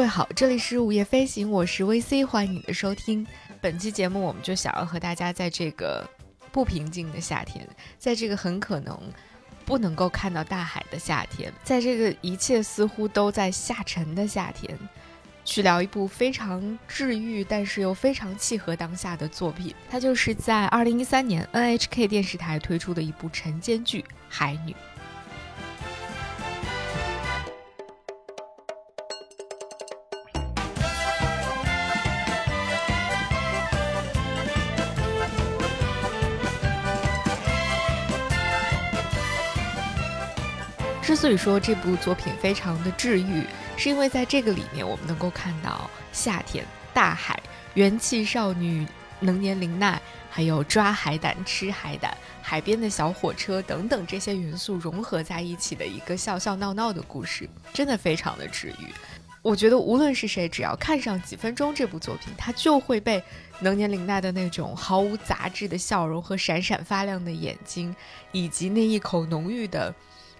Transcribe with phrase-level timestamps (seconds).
[0.00, 3.26] 各位好，这里是午夜飞行，我是 VC，欢迎你的收听。
[3.60, 6.08] 本期节目，我们就想要和大家在这个
[6.50, 7.68] 不平静的夏天，
[7.98, 8.98] 在这个很可能
[9.66, 14.74] 不能够看到大海的夏天，在这个一切似乎都在下沉的夏天，
[15.44, 19.74] 去聊一部非常治愈，但是又非常契合当下的作品。
[19.90, 24.72] 它就是在二零一三年 NHK 电视台推出的一部晨间剧《海女》。
[41.20, 43.44] 所以说这部作品非常的治愈，
[43.76, 47.38] 是因为在这个里面，我们能够看到夏天、大海、
[47.74, 48.86] 元气少女
[49.20, 50.00] 能年玲奈，
[50.30, 58.90] 还有抓海胆、吃海胆、海边的小火车等等这些元素融合在一起的一个笑笑闹闹的故事，真的非常的治愈。
[59.42, 63.22] 我觉得无论是谁，只要看上几分钟这部作品，他就会被
[63.58, 67.94] 能年玲奈的那种毫无杂质的笑容和闪闪发亮的眼睛，
[68.32, 69.94] 以及那一口浓郁的。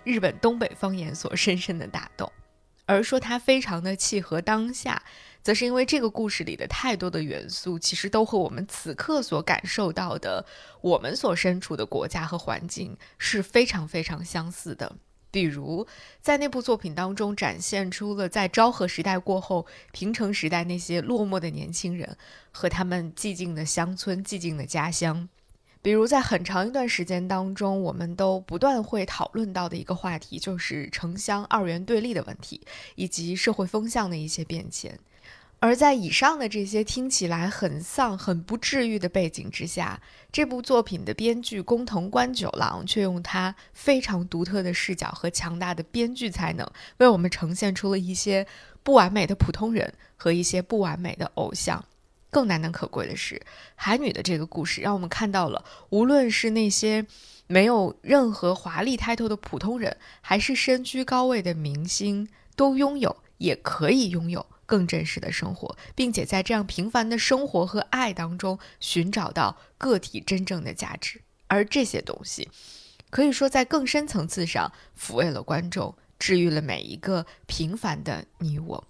[0.04, 2.30] 日本东北方言所深深的打动，
[2.86, 5.02] 而说它非常的契合当下，
[5.42, 10.44] 则是因为这个故事里的太多的元素，其实都和我们此刻所感受到的
[10.80, 14.96] 我们所身处的国家和环境是非常非常相似的。
[15.32, 15.86] 比如
[16.20, 22.16] 在那部作品当中，展现出了在昭和时代过后，平成时代那些落寞的年轻人
[22.50, 25.28] 和他们寂静的乡村、寂静的家乡。
[25.82, 32.60] 比如，在很长一段时间当中，我们都不断会讨论到的一个话题，就是城乡二元对立的问题，
[32.96, 34.98] 以及社会风向的一些变迁。
[35.58, 40.00] 而在以上的这些听起来很丧、很不治愈的背景之下，
[40.32, 46.66] 这部作品的编剧工藤官九郎却用他非常独特的视角和强大的编剧才能，
[46.98, 48.46] 为我们呈现出了一些
[48.82, 51.82] 不完美的普通人和一些不完美的偶像。
[52.30, 53.42] 更难能可贵的是，
[53.74, 57.04] 海女的这个故事让我们看到了，无论是那些
[57.46, 71.20] 没有任何华丽 title 的普通人，还是身居高位的明星，都拥有，也可以拥有更真实的生活，并且在这样平凡的生活和爱当中寻找到个体真正的价值。
[71.48, 72.48] 而这些东西，
[73.10, 78.86] 可以说在更深层次上抚慰了观众，治愈了每一个平凡的你我。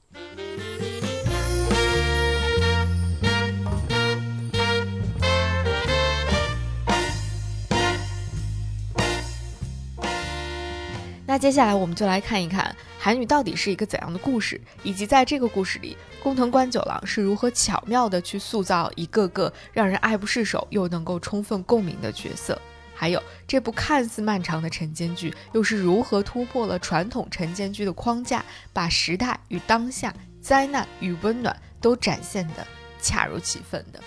[11.30, 12.64] 那接下来我们就来看一看
[12.98, 22.60] 《韩女》到底是一个怎样的故事，以及在这个故事里，工藤官九郎是如何巧妙地去塑造一个个让人爱不释手又能够充分共鸣的角色。
[22.96, 32.66] 还有这部看似漫长的晨间剧，又是如何突破了传统晨间剧的框架，把时代与当下、灾难与温暖都展现得
[33.00, 34.02] 恰如其分的。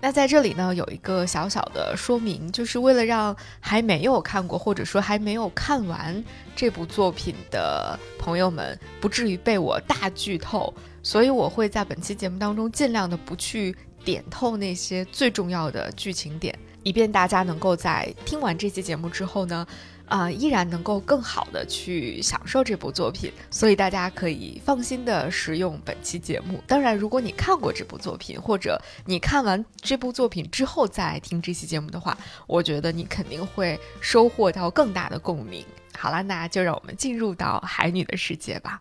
[0.00, 10.72] 那在这里呢，有一个小小的说明，就是为了让还没有看过或者说还没有看完这部作品的朋友们不至于被我大剧透，
[11.02, 19.66] 所以我会在本期节目当中尽量的不去点透那些最重要的剧情点，以便大家能够在听完这期节目之后呢。
[20.08, 26.62] 啊，依然能够更好的去享受这部作品，所以大家可以放心的使用本期节目。
[26.66, 35.64] 当然，如果你看过这部作品，或者你看完这部作品之后再听这期节目的话，我觉得你肯定会收获到更大的共鸣。
[35.96, 38.80] 好了，那就让我们进入到海女的世界吧。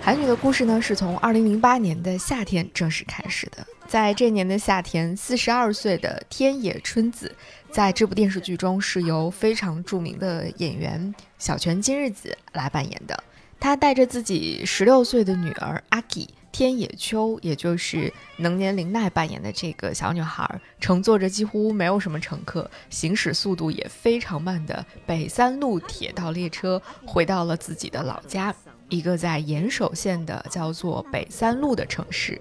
[0.00, 3.66] 韩女的故事呢，是从二零零八年的夏天正式开始的。
[3.88, 7.34] 在这年的夏天，四十二岁的天野春子，
[7.70, 13.20] 在这部电视剧中是由非常著名的演员小泉今日子来扮演的。
[13.58, 28.54] 她带着自己十六岁的女儿阿吉天野秋，也就是能年玲奈扮演的这个小女孩，乘坐着几乎没有什么乘客、行驶速度也非常慢的北三路铁道列车，回到了自己的老家。
[28.88, 32.40] 一个在岩手县的叫做北三路的城市，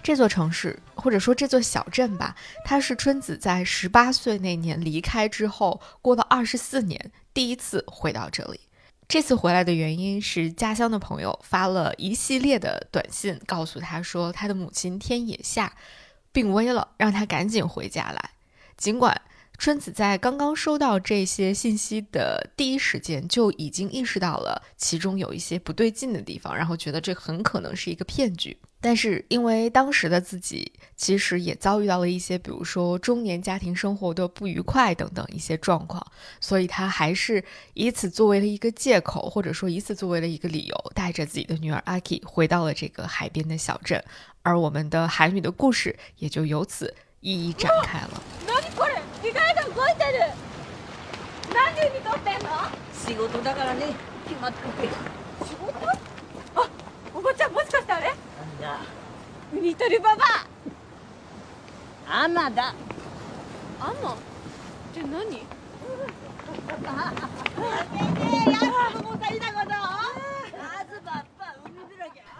[0.00, 8.60] 这座城市或者说这座小镇吧，它是春子在十八岁那年离开之后，过了二十四年第一次回到这里。
[9.08, 15.72] 这次回来的原因是家乡的朋友发了一系列的短信，告诉他说他的母亲天野夏
[16.32, 18.30] 病危了，让他赶紧回家来。
[18.76, 19.22] 尽管
[19.56, 28.58] 春子在刚刚收到这些信息的第一时间就已经意识到了其中有一些不对劲的地方，然后觉得这很可能是一个骗局。
[28.80, 36.06] 但是因为当时的自己其实也遭遇到了一些，比如说中年家庭生活的不愉快等等一些状况，
[36.40, 37.42] 所以他还是
[37.74, 44.04] 以此作为了一个借口，或者说以此作为了一个理由，带着自己的女儿阿 K 回到了这个海边的小镇，
[44.42, 48.22] 而我们的海女的故事也就由此一一展开了。
[58.66, 58.80] だ
[59.62, 60.24] リトルババ
[62.08, 62.24] ア。
[62.24, 62.74] アマだ。
[63.80, 64.12] アマ？
[64.14, 64.16] っ
[64.92, 65.12] て何？
[65.16, 65.22] や
[66.74, 66.78] っ
[68.50, 70.25] やもりこと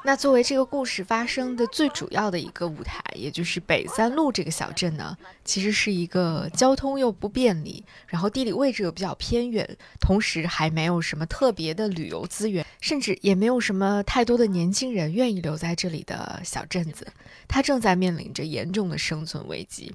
[0.06, 9.69] 那作为这个故事发生的最主要的一个舞台，也就是北三路这个小镇呢，其实是一个交通又不便利，然后地理位置又比较偏远，
[9.99, 17.08] 同时还没有什么特别的旅游资源，甚至也没有什么太多的年轻人愿意留在这里的小镇子。
[17.49, 19.93] 它正在面临着严重的生存危机。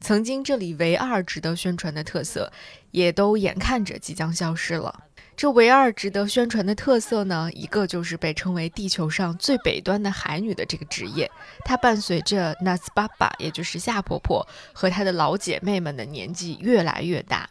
[0.00, 2.50] 曾经这里唯二值得宣传的特色，
[2.92, 5.04] 也都眼看着即将消失了。
[5.40, 11.30] 这唯二值得宣传的特色呢，一个就是被称为地球上最北端的海女的这个职业，
[11.64, 17.48] 它伴随着纳斯巴巴，也就是夏婆婆和她的老姐妹们的年纪越来越大，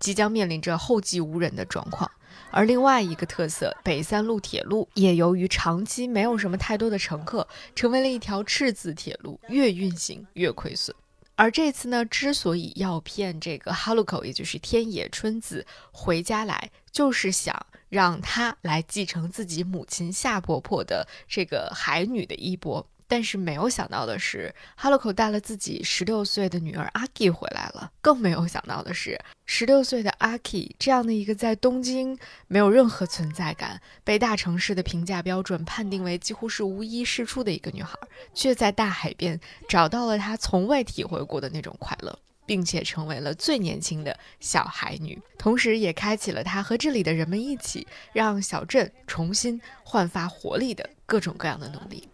[0.00, 2.10] 即将面临着后继无人的状况。
[2.50, 7.46] 而另外一个特色，北三路铁路也由于长期没有什么太多的乘客，
[7.76, 10.92] 成为了一条赤字铁路，越运行越亏损。
[11.40, 22.86] 而这次呢，之所以要骗这个哈鲁口，也就是天野春子回家来，就是想让她来继承自己母亲夏婆婆的这个海女的衣钵。
[23.10, 27.90] 但是没有想到的是，哈洛口带了自己十六岁的女儿阿 K 回来了。
[28.00, 32.16] 更没有想到的是，十六岁的阿 K 这样的一个在东京
[32.46, 37.98] 没有任何存在感、被大城市的评价标准判定为几乎是无一是处的一个女孩，
[38.32, 42.16] 却在大海边找到了她从未体会过的那种快乐，
[42.46, 52.08] 并且成为了最年轻的小海女，同时也开启了她和这里的人们一起让小镇重新焕发活力的各种各样的努力。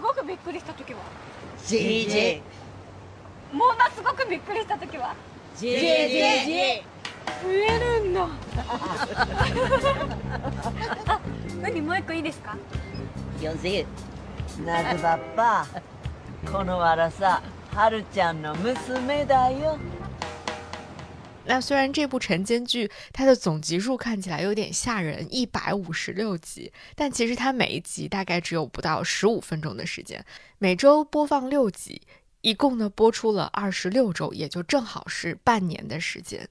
[0.00, 1.00] すごくびっくりした時は。
[1.66, 2.40] JJ
[3.52, 5.14] ものすごくびっくりした時は。
[5.58, 6.82] JJ
[7.42, 8.26] 増えるんだ。
[11.06, 11.20] あ
[11.60, 12.56] 何もう一個いいですか？
[13.42, 13.84] よせ。
[14.64, 15.66] なずばっぱ。
[16.50, 17.42] このわらさ
[17.74, 19.76] はるちゃんの娘だよ
[21.46, 30.24] 那虽然这部晨间剧它的总集数看起来有点吓人，一百五十六集，但其实它每一集大概只有不到十五分钟的时间，
[30.58, 32.02] 每周播放六集，
[32.42, 36.48] 一共呢播出了二十六周，也就正好是半年的时间。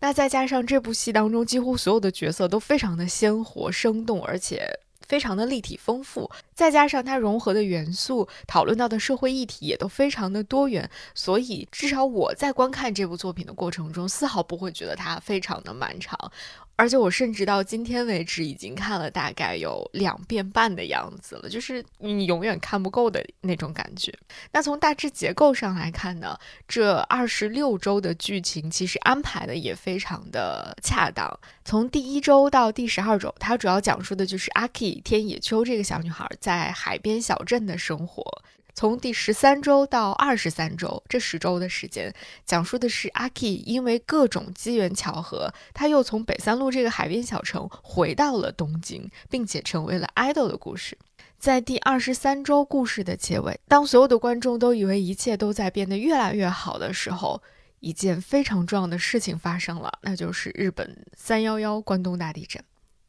[0.00, 4.80] 那再加上这部戏当中几乎所有的角色都非常的鲜活生动，而且。
[5.08, 16.30] 非常的立体丰富，再加上它融合的元素，讨论到的社会议题也都非常的多元，所以至少我在观看这部作品的过程中，丝毫不会觉得它非常的漫长。
[16.78, 24.14] 而且我甚至到今天为止已经看了大概有两遍半的样子了，就是你永远看不够的那种感觉。
[24.52, 31.28] 那从大致结构上来看呢，这二十六周的剧情其实安排的也非常的恰当。
[31.64, 38.22] 从第一周到第十二周，它主要讲述的就是阿 K 天野秋这个小女孩在海边小镇的生活。
[38.78, 42.14] 从第十三周到二十三周，这十周的时间，
[42.46, 50.96] 讲述的是阿 K 因为各种机缘巧合，他又从北三路这个海边小城回到了东京，并且成为了 idol 的故事。
[51.40, 57.42] 在第二十三周故事的结尾，当所有的观众都以为一切都在变得越来越好的时候，
[57.80, 62.62] 一件非常重要的事情发生了，那就是日本三幺幺关东大地震。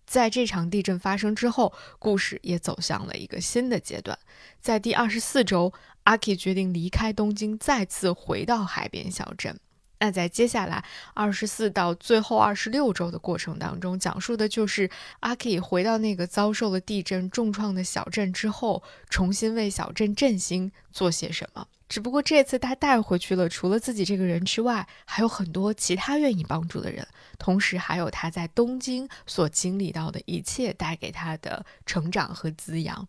[0.09, 4.17] 在这场地震发生之后，故事也走向了一个新的阶段。
[4.59, 5.71] 在第二十四周，
[6.05, 9.59] 阿 K 决定离开东京，再次回到海边小镇。
[9.99, 14.89] 那在接下来二十四到最后二十六周的过程当中，讲述的就是
[15.19, 21.67] 阿 K 回到那个遭受了地震重创的小镇之后，重新为小镇振兴做些什么。
[21.89, 27.05] 只不过这次他带回去了，除了自己这个人之外，还有很多其他愿意帮助的人，
[27.39, 33.07] 同时还有他在东京所经历到的一切带给他的成长和滋养。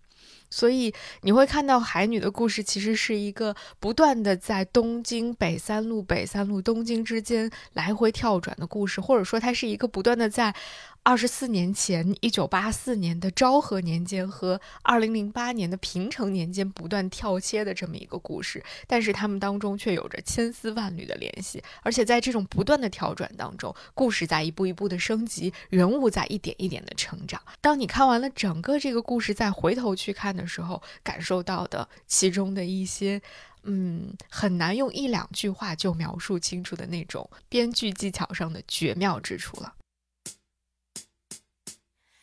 [0.51, 0.93] 所以
[1.23, 10.55] 你会看到海女的故事，其实是一个不断的在东京北三路、北三路、东京之间来回跳转的故事，或者说它是一个不断的在。
[11.03, 27.41] 二十四年前，一九八四年的昭和年间和二零零八年的平成年间不断跳切的这么一个故事，但是他们当中却有着千丝万缕的联系，而且在这种不断的跳转当中，故事在一步一步的升级，人物在一点一点的成长。
[27.63, 33.21] 当你看完了整个这个故事，再回头去看的时候，感受到的其中的一些，
[33.63, 39.73] 嗯，很难用一两句话就描述清楚的那种编剧技巧上的绝妙之处了。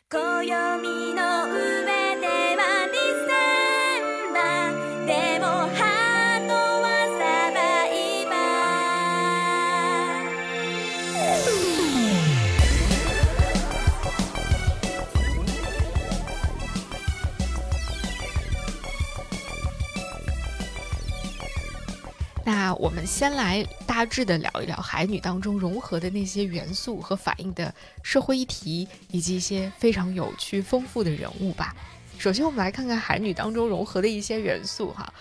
[0.10, 1.97] 暦の上
[22.48, 23.68] 那我们先来。
[23.86, 27.74] 大致的聊一聊海女当中融合的那些元素和反映的
[28.04, 31.76] 社会议题，以及一些非常有趣丰富的人物吧。
[32.20, 35.12] 首先，我们来看看海女当中融合的一些元素哈。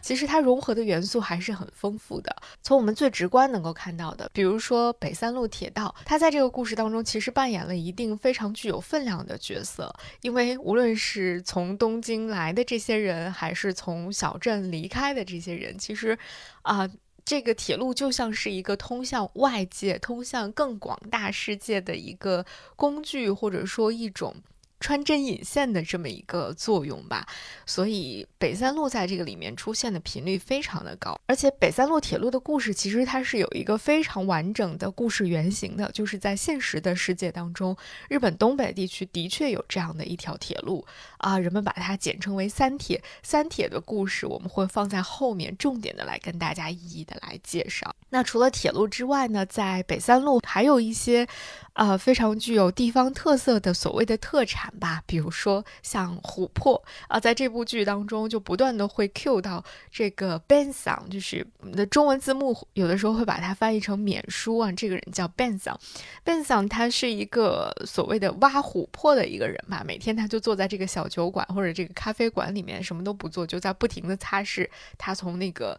[0.00, 2.34] 其实它融合的元素还是很丰富的。
[2.62, 9.94] 从我们最直观能够看到的，比如说北三路铁道，它在这个故事当中其实扮演了一定非常具有分量的角色。
[10.22, 16.18] 因为无论是从东京来的这些人，还是从小镇离开的这些人，其实
[16.62, 16.88] 啊。
[17.22, 24.34] 这个铁路就像是一个通向外界、通向更广大世界的一个工具，或者说一种。
[24.80, 27.26] 穿针引线的这么一个作用吧，
[27.66, 37.76] 所以北三路在这个里面出现的频率非常的高，而且北三路铁路的故事其实它是有一个非常完整的故事原型的，就是在现实的世界当中，
[38.08, 40.84] 日本东北地区的确有这样的一条铁路
[41.18, 43.02] 啊，人们把它简称为三铁。
[43.22, 47.94] 三铁的故事我们会放在后面重点的来跟大家一一的来介绍。
[48.08, 51.28] 那除了铁路之外呢，在北三路还有一些。
[51.74, 75.78] 呃，非常具有地方特色的所谓的特产吧，比如说像琥珀啊，在这部剧当中就不断的会 cue 到这个 Benson，就是我们的中文字幕有的时候会把它翻译成免书啊，这个人叫 Benson，Benson 他是一个所谓的挖琥珀的一个人吧，每天他就坐在这个小酒馆或者这个咖啡馆里面什么都不做，就在不停的擦拭他从那个。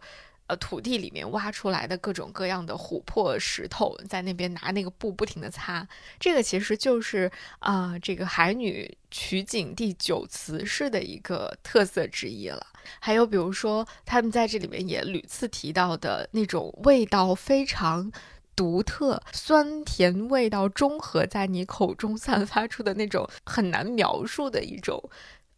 [0.56, 5.86] 土地里面挖出来的各种各样的琥珀石头，在那边拿那个布不停的擦，
[6.18, 12.66] 这个其实就是啊，这个海女取景地九瓷市的一个特色之一了。
[12.98, 18.10] 还有比如说，他们在这里面也屡次提到的那种味道非常
[18.54, 25.08] 独特、酸甜味道中和在你口中散发出的那种很难描述的一种。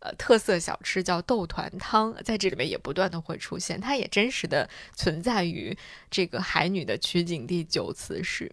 [0.05, 5.75] 呃，特色小吃叫豆团汤，在这里面也不断的会出现，它也真实的存在于
[6.11, 8.53] 这个海女的取景地九慈市。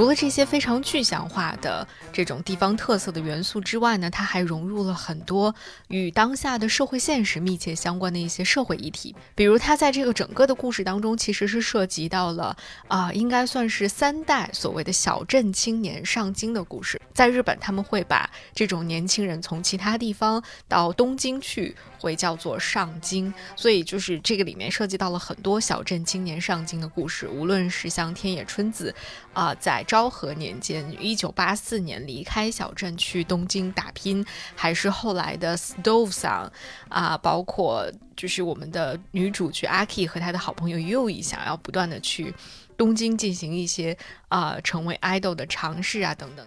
[0.00, 5.54] 除了这些非常具象化的这种地方特色的元素之外呢，它还融入了很多
[5.88, 9.14] 与当下的社会现实密切相关的一些社会议题。
[9.34, 12.56] 比如，它在这个整个的故事当中，其实是涉及到了
[12.88, 16.98] 啊，应该算是三代所谓的小镇青年上京的故事。
[17.12, 23.30] 在日本，他们会把这种年轻人从其他地方到东京去，会叫做上京。
[23.54, 27.28] 所以，就是这个里面涉及到了很多小镇青年上京的故事。
[27.28, 28.94] 无论是像天野春子
[29.34, 36.48] 啊，在昭和年间，一九八四年离开小镇去东京打拼，还是后来的 Stove 桑
[36.88, 42.32] 啊，包括就是我们的女主角阿 K 和她的好朋友 YUI 想要不断的去
[42.76, 46.46] 东京进行一些啊成为 idol 的尝试啊等等。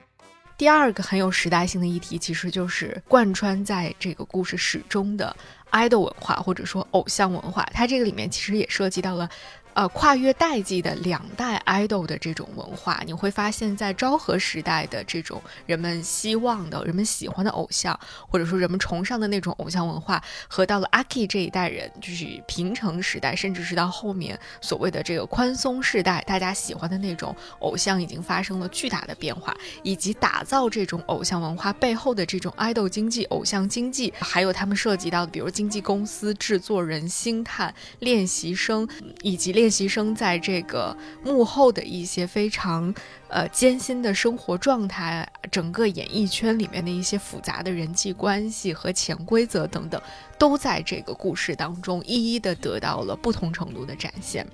[0.57, 5.35] 第二个很有时代性的议题，其实就是贯穿在这个故事始终的
[5.71, 9.29] idol 文化或者说偶像文化，它这个里面其实也涉及到了。
[9.73, 17.99] 呃，跨越代际的两代 idol 的这种文化，你会发现在昭和时代的这种人们希望的、人们喜欢的偶像，
[18.29, 38.87] 或者说人们崇尚的那种偶像文化，和到了阿 K 这一代人，就是平成时代，甚至是到后面所谓的这个宽松时代，大家喜欢的那种偶像，已经发生了巨大的变化，以及打造这种偶像文化背后的这种 idol 经济、偶像经济，还有他们涉及到的，比如经纪公司、制作人、星探、练习生，
[39.23, 39.62] 以及练。
[39.62, 42.94] 练习生在这个幕后的一些非常
[43.28, 50.00] 呃艰辛的生活状态，整个演艺圈里面的一些复杂的人际关系和潜规则等等，
[50.38, 54.46] 都在这个故事当中一一的得到了不同程度的展现。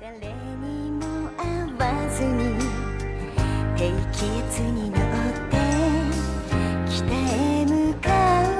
[0.00, 1.46] 誰にも会
[1.78, 2.56] わずに
[3.76, 4.98] 低気圧に乗っ
[5.50, 5.58] て
[6.88, 8.08] 北へ向か
[8.48, 8.53] う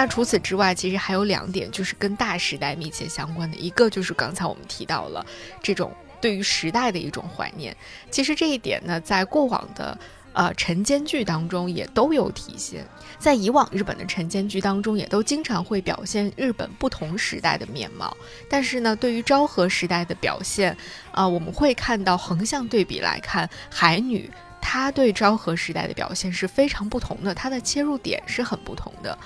[0.00, 3.56] 那除此之外，其实还有两点，就是跟大时代密切相关的。
[3.56, 5.26] 一个就是刚才我们提到了
[5.60, 7.76] 这种对于时代的一种怀念。
[8.08, 9.98] 其实这一点呢，在过往的
[10.34, 12.86] 呃晨间剧当中也都有体现。
[13.18, 18.16] 在以往日本的晨间剧当中，也都经常会表现日本不同时代的面貌。
[18.48, 20.76] 但是呢，对于昭和时代的表现，
[21.10, 24.30] 啊、我们会看到横向对比来看，海女。
[24.60, 29.18] 她对昭和时代的表现是非常不同的，她的切入点是很不同的。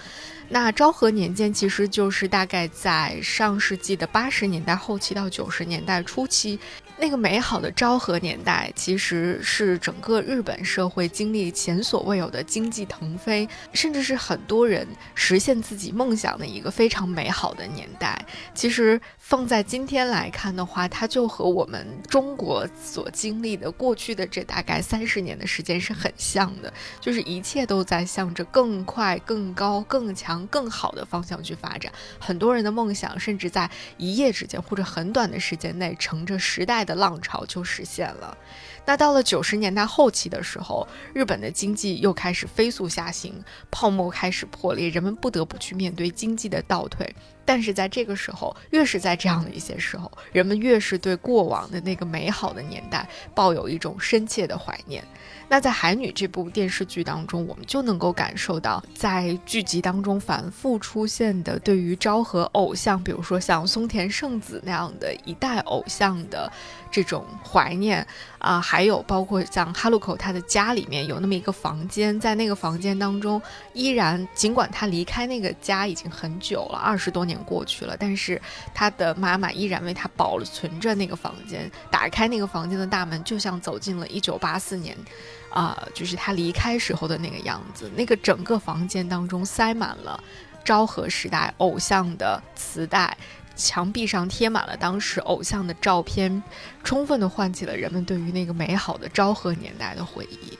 [0.52, 6.60] 那昭和年间其实就是大概在上世纪的八十年代后期到九十年代初期，
[6.98, 18.22] 那个美好的昭和年代，其实是整个日本社会经历前所未有的经济腾飞，甚至是很多人实现自己梦想的一个非常美好的年代。
[18.54, 19.00] 其实
[19.32, 26.70] 放在今天来看的话，它就和我们中国所经历的过去的这大概三十年的时间是很像的，
[27.00, 31.90] 就是一切都在向着更快、更高、更强、更好的方向去发展。
[32.18, 38.36] 很多人的梦想，甚至在一夜之间或者很短的时间内，乘着时代的浪潮就实现了。
[38.84, 43.34] 那到了九十年代后期的时候，日本的经济又开始飞速下行，
[43.70, 47.14] 泡沫开始破裂，人们不得不去面对经济的倒退。
[47.44, 55.04] 但是在这个时候，越是在这样的一些时候，人们越是对过往的那个美好的年代抱有一种深切的怀念。
[55.48, 66.50] 那在《海女》这部电视剧当中，我们就能够感受到，在剧集当中反复出现的对于昭和偶像，比如说像松田圣子那样的一代偶像的
[66.92, 68.06] 这种怀念
[68.38, 73.40] 啊、还有包括像哈鲁口他的家里面有那么一个房间，在那个房间当中，
[73.72, 78.40] 依然尽管他离开那个家已经很久了，二十多年过去了，但是
[78.74, 81.70] 他的妈妈依然为他保存着那个房间。
[81.90, 84.96] 打开那个房间的大门，就像走进了一九八四年。
[85.50, 87.90] 啊、就是他离开时候的那个样子。
[87.94, 90.18] 那个整个房间当中塞满了
[90.64, 93.14] 昭和时代偶像的磁带，
[93.54, 96.42] 墙壁上贴满了当时偶像的照片，
[96.82, 100.58] 充分的唤起了人们对于那个美好的昭和年代的回忆。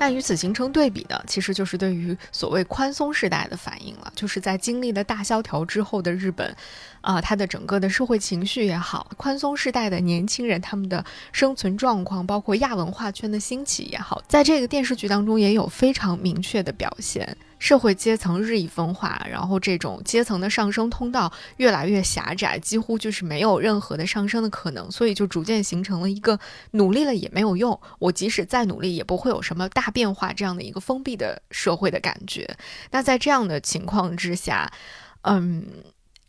[0.00, 6.56] 那与此形成对比的，其实就是对于所谓宽松时代的反应了，就是在经历了大萧条之后的日本，
[7.02, 17.36] 啊、它的整个的社会情绪也好，宽松时代的年轻人他们的生存状况，包括亚文化圈的兴起也好，在这个电视剧当中也有非常明确的表现。
[17.60, 26.36] 社会阶层日益分化，然后这种阶层的上升通道越来越狭窄，几乎就是没有任何的上升的可能，所以就逐渐形成了一个
[26.72, 32.56] 努力了也没有用，我即使再努力也不会有什么大变化这样的一个封闭的社会的感觉。
[32.90, 34.68] 那在这样的情况之下，
[35.22, 35.64] 嗯。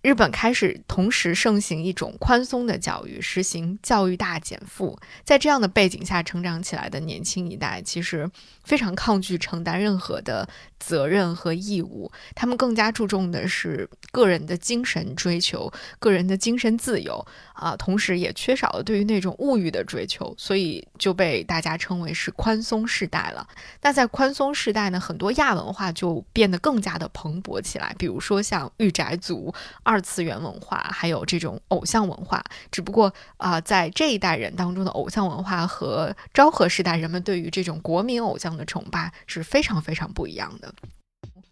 [0.01, 4.97] 日本开始同时盛行一种宽松的教育，实行教育大减负。
[5.23, 8.27] 在这样的背景下成长起来的年轻一代，其实
[8.63, 17.23] 非常抗拒承担任何的责任和义务，他们更加注重的是个人的精神追求、个人的精神自由
[17.62, 23.47] 啊、同时也缺少了对于那种物欲的追求，所以就被大家称为是宽松时代了。
[23.84, 32.43] 那在宽松时代呢，很多亚文化就变得更加的蓬勃起来，比如说像御宅族、二次元文化，还有这种偶像文化。
[32.71, 40.74] 只不过啊、在这一代人当中的偶像文化和昭和时代人们对于这种国民偶像的崇拜是非常非常不一样的。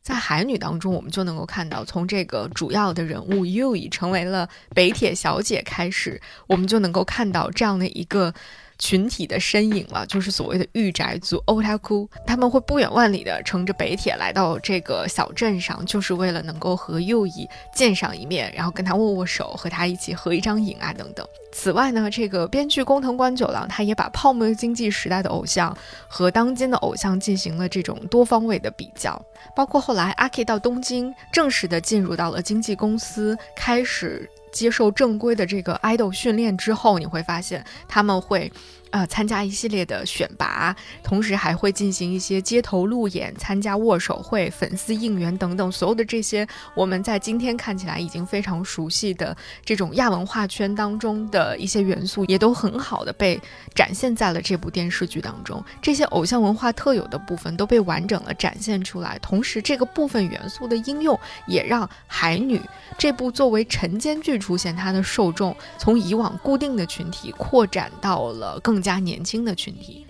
[0.10, 8.34] 在海女当中，我们就能够看到，从这个主要的人物又已成为了北铁小姐开始，我们就能够看到这样的一个
[8.80, 21.28] 群体的身影了，就是所谓的御宅族 otaku，他们会不远万里的乘着北铁来到这个小镇上，就是为了能够和右翼见上一面，然后跟他握握手，和他一起合一张影啊等等。
[21.52, 25.76] 此外呢，这个编剧工藤官九郎他也把泡沫经济时代的偶像
[26.08, 29.22] 和当今的偶像进行了这种多方位的比较，
[29.56, 38.52] 包括后来阿 K 到东京正式的进入到了经纪公司，开始接受正规的这个爱豆训练之后，你会发现他们会
[38.92, 53.40] 呃，参加一系列的选拔，同时还会进行一些街头路演、参加握手会、粉丝应援等等，所有的这些我们在今天看起来已经非常熟悉的这种亚文化圈当中的一些元素，也都很好的被
[53.76, 55.64] 展现在了这部电视剧当中。
[55.80, 62.58] 这些偶像文化特有的部分都被完整的展现出来，同时这个部分元素的应用也让《海女》
[62.98, 68.79] 这部作为晨间剧出现，它的受众从以往固定的群体扩展到了更。
[68.80, 70.08] 更加年轻的群体。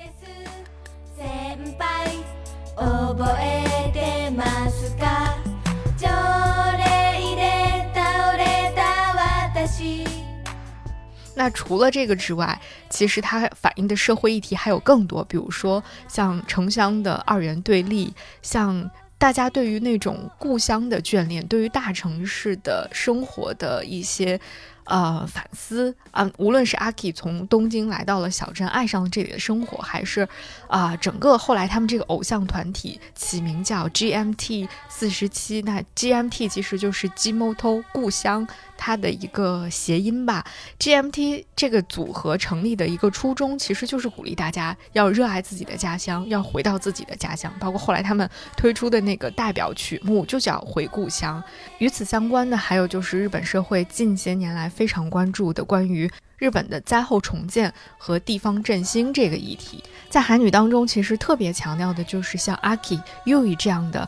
[11.34, 24.40] 那除了这个之外，其实它反映的社会议题还有更多，比如说像城乡的二元对立，像大家对于那种故乡的眷恋，对于大城市的生活的一些。
[24.90, 30.28] 呃，反思啊，无论是阿 K 从东京来到了小镇，爱上了这里的生活，还是
[30.68, 38.48] 啊，整个后来他们这个偶像团体起名叫 GMT 四十七，那 GMT 其实就是 Gmoto 故乡。
[38.82, 40.46] 它的一个谐音吧
[40.80, 47.54] ，GMT 这个组合成立的一个初衷，其实就是鼓励大家要热爱自己的家乡，要回到自己的家乡。
[47.60, 51.44] 包括后来他们推出的那个代表曲目，就叫《回故乡》。
[51.80, 59.84] 与此相关的，还有就是日本社会近些年来非常关注的关于日本的灾后重建和地方振兴这个议题。
[60.10, 64.08] 在韩语当中，其实特别强调的就是像阿 K、y u 这样的。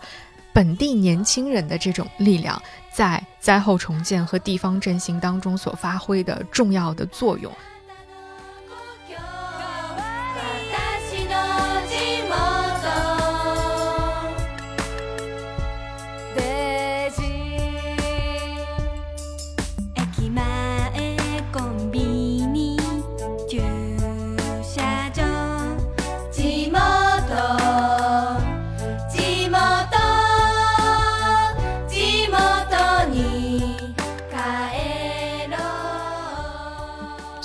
[0.54, 7.52] 本地年轻人的这种力量，在灾后重建和地方振兴当中所发挥的重要的作用。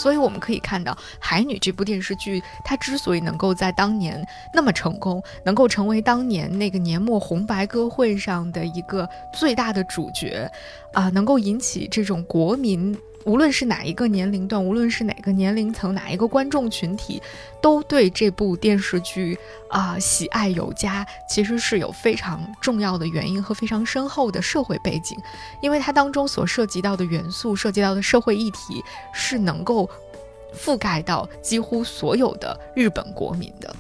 [0.06, 10.48] 所以我们可以看到，《海女》这部电视剧，它之所以能够在当年那么成功，能够成为当年那个年末红白歌会上的一个最大的主角，
[10.92, 17.20] 啊，能够引起这种国民，无论是哪一个年龄段，无论是哪个年龄层，哪一个观众群体，
[17.60, 25.18] 都对这部电视剧啊喜爱有加，其实是有非常重要的原因和非常深厚的社会背景，
[25.60, 29.90] 因为它当中所涉及到的元素，涉及到的社会议题，是能够。
[30.54, 33.76] 覆盖到几乎所有的日本国民的。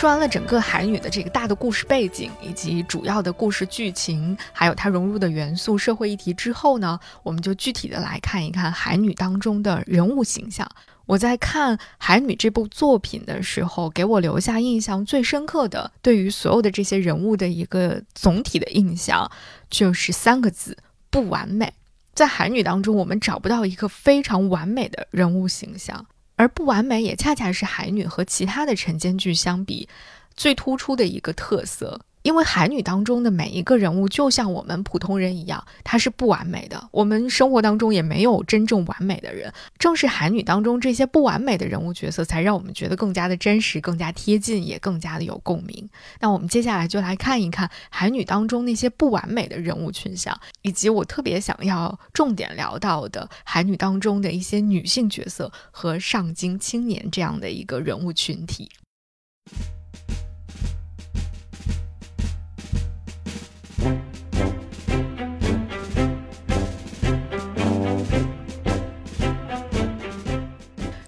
[0.00, 10.66] 说完了整个海女的这个大的故事背景，以及主要的故事剧情，还有它融入的元素、社会议题之后呢，我们就具体的来看一看海女当中的人物形象。
[11.04, 19.30] 我在看海女这部作品的时候，给我留下印象最深刻的，对于所有的这些人物的一个总体的印象，
[19.68, 20.78] 就是三个字：
[21.10, 21.74] 不完美。
[22.14, 26.06] 在海女当中，我们找不到一个非常完美的人物形象。
[26.40, 29.86] 而不完美也恰恰是海女和其他的晨间剧相比
[30.34, 32.00] 最突出的一个特色。
[32.22, 36.88] 因为海女当中的每一个人物，就像我们普通人一样，她是不完美的。
[36.92, 39.52] 我们生活当中也没有真正完美的人。
[39.78, 45.88] 正是海女当中这些不完美的人物角色，才让我们觉得更加的真实、更加贴近，也更加的有共鸣。
[46.20, 58.70] 那我们接下来就来看一看海女当中那些不完美的人物群像，以及我特别想要重点聊到的海女当中的一些女性角色和上京青年这样的一个人物群体。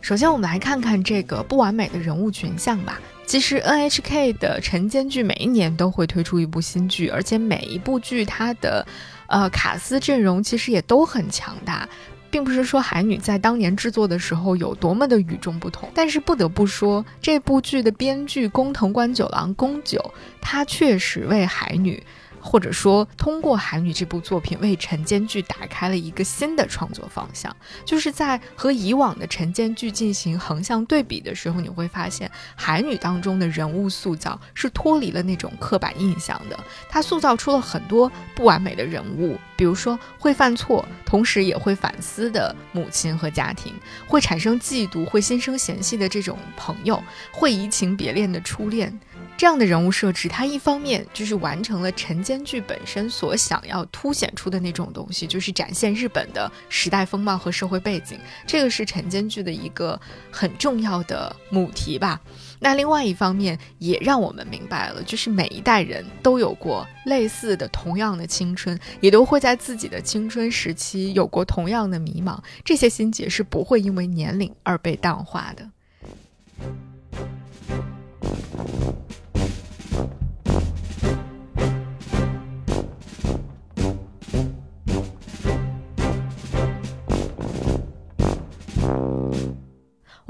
[0.02, 3.00] 首先，我们来看看这个不完美的人物群像吧。
[3.24, 8.84] 其实，NHK 的晨间剧每一年都会推出一部新剧，而且每一部剧它的，
[9.28, 11.88] 呃，卡司阵容其实也都很强大。
[12.32, 20.02] 并不是说《海女》在当年制作的时候有多么的与众不同，但是不得不说，这部剧的编剧工藤官九郎宫九，
[20.40, 22.02] 他确实为《海女》
[22.42, 27.56] 或者说通过《海女》这部作品为晨间剧打开了一个新的创作方向。
[27.84, 43.72] 就是在和以往的晨间剧进行横向对比的时候，你会发现《海女》当中的人物塑造是脱离了那种刻板印象的，它塑造出了很多不完美的人物，比如说会犯错，同时也会反思的母亲和家庭，
[44.06, 48.98] 会产生嫉妒、会心生嫌隙的这种朋友，会移情别恋的初恋。
[49.42, 60.00] 这样的人物设置，它一方面就是完成了晨间剧本身所想要凸显出的那种东西，就是展现日本的时代风貌和社会背景，这个是晨间剧的一个
[60.30, 62.20] 很重要的母题吧。
[62.60, 75.68] 那另外一方面，也让我们明白了，就是每一代人都有过类似的、同样的青春，也都会在自己的青春时期有过同样的迷茫，这些心结是不会因为年龄而被淡化的。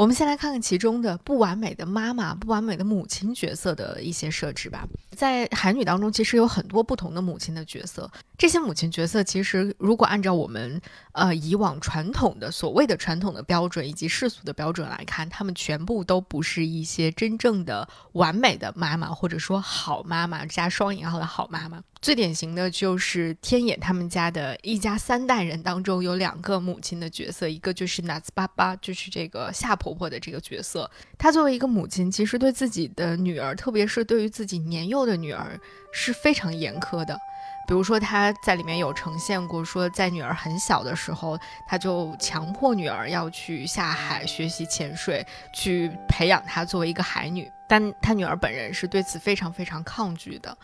[0.02, 4.84] 我们先来看看其中的不完美的妈妈、不完美的母亲角色的一些设置吧。
[5.16, 8.10] 在韩女当中，其实有很多不同的母亲的角色。
[8.36, 10.80] 这些母亲角色，其实如果按照我们
[11.12, 21.80] 呃以往传统的所谓的传统的标准以及世俗的标准来看，她们全部都不是一些真正的完美的妈妈，或者说好妈妈加双引号的好妈妈。
[22.00, 30.90] 最典型的就是天野他们家的一家三代人当中有两个母亲的角色，一个就是娜兹巴巴，就是这个夏婆婆的这个角色。
[31.16, 35.58] 她作为一个母亲，其实对自己的女儿，特别是对于自己年幼的女儿，
[35.92, 37.18] 是非常严苛的。
[37.66, 41.38] 比如说，他在里面有呈现过，说在女儿很小的时候，
[41.68, 47.48] 他就强迫女儿要去下海学习潜水，去培养她作为一个海女。
[47.68, 50.54] 但他女儿本人是对此非常非常抗拒的。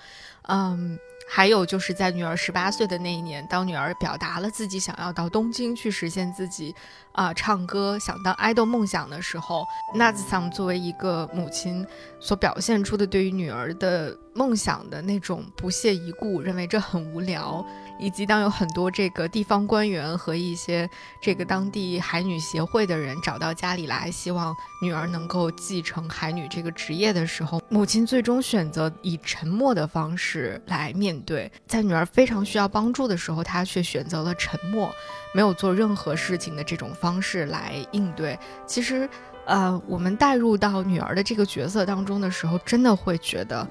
[0.49, 0.99] 嗯，
[1.31, 6.75] 还有就是在女儿十八岁的那一年，当女儿表达了自己想要到东京去实现自己
[7.13, 11.87] 啊唱歌、想当爱豆梦想的时候，娜子桑作为一个母亲
[12.21, 17.67] 所表现出的对于女儿的梦想的那种不屑一顾，认为这很无聊。
[18.01, 20.89] 以及当有很多这个地方官员和一些
[21.21, 31.51] 这个当地海女协会的人找到家里来，希望女儿能够继承海女这个职业的时候，母亲最终选择以沉默的方式来面对。
[31.67, 34.89] 在女儿非常需要帮助的时候，她却选择了沉默，
[35.35, 38.39] 没有做任何事情的这种方式来应对。
[38.65, 39.11] 其实，
[39.45, 43.69] 呃，我们带入到女儿的这个角色当中的时候，真的会觉得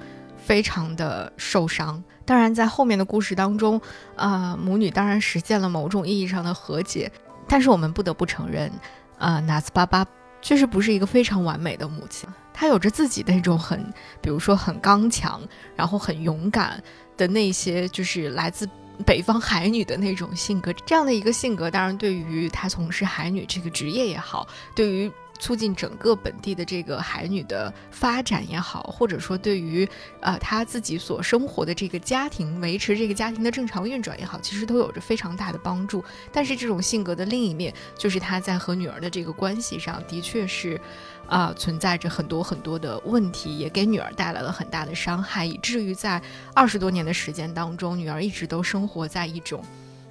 [0.48, 2.02] 非常的受伤。
[2.24, 3.78] 当然，在后面的故事当中，
[4.16, 7.12] 啊，母女当然实现了某种意义上的和解，
[7.46, 8.72] 但是我们不得不承认，
[9.18, 10.06] 啊，纳斯巴巴
[10.40, 15.38] 确实不是一个非常完美的母亲，她有着自己那种很，比如说很刚强，
[15.76, 16.82] 然后很勇敢
[17.18, 18.66] 的那些，就是来自
[19.04, 20.72] 北方海女的那种性格。
[20.86, 25.12] 这样的一个性格，当然对于她从事海女这个职业也好，对于。
[25.38, 29.88] 促进整个本地的这个海女的发展也好，或者说对于
[30.20, 36.04] 呃她自己所生活的这个家庭维持这个家庭的正常运转也好，其实都有着非常大的帮助。
[36.32, 40.80] 但是这种性格的另一面，就是她在和女儿的这个关系上的确是
[41.28, 46.20] 啊存在着很多很多的问题，也给女儿带来了很大的伤害，以至于在
[46.54, 49.62] 二十多年的时间当中，女儿一直都生活在一种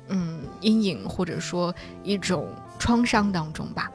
[0.07, 2.47] 嗯阴影或者说一种
[2.79, 3.91] 创伤当中吧。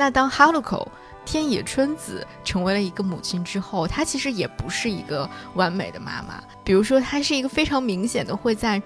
[0.00, 0.90] 那当哈鲁口
[1.26, 6.42] 天野春子成为了一个母亲之后，她其实也不是一个完美的妈妈。
[6.64, 8.82] 比如说，她是一个非常明显的会在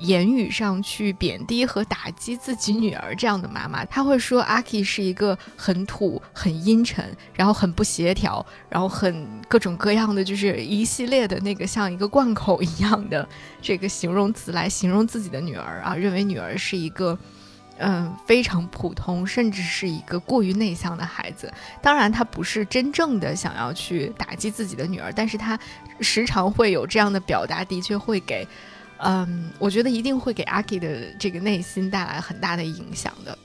[0.00, 3.84] 言语上去贬低和打击自己女儿这样的妈妈。
[3.84, 13.26] 她会说阿 K 是一个很土、很阴沉，然后很不协调，然后很各种各样的，就是一系列的那个像一个贯口一样的
[13.62, 17.16] 这个形容词来形容自己的女儿啊，认为女儿是一个。
[17.78, 21.52] 嗯，非常普通，甚至是一个过于内向的孩子。
[21.82, 25.58] 当然，他不是真正的想要去打击自己的女儿，但是他
[26.00, 28.48] 时常会有这样的表达，的确会给，
[28.96, 33.36] 嗯，我觉得一定会给阿 K 的这个内心带来很大的影响的。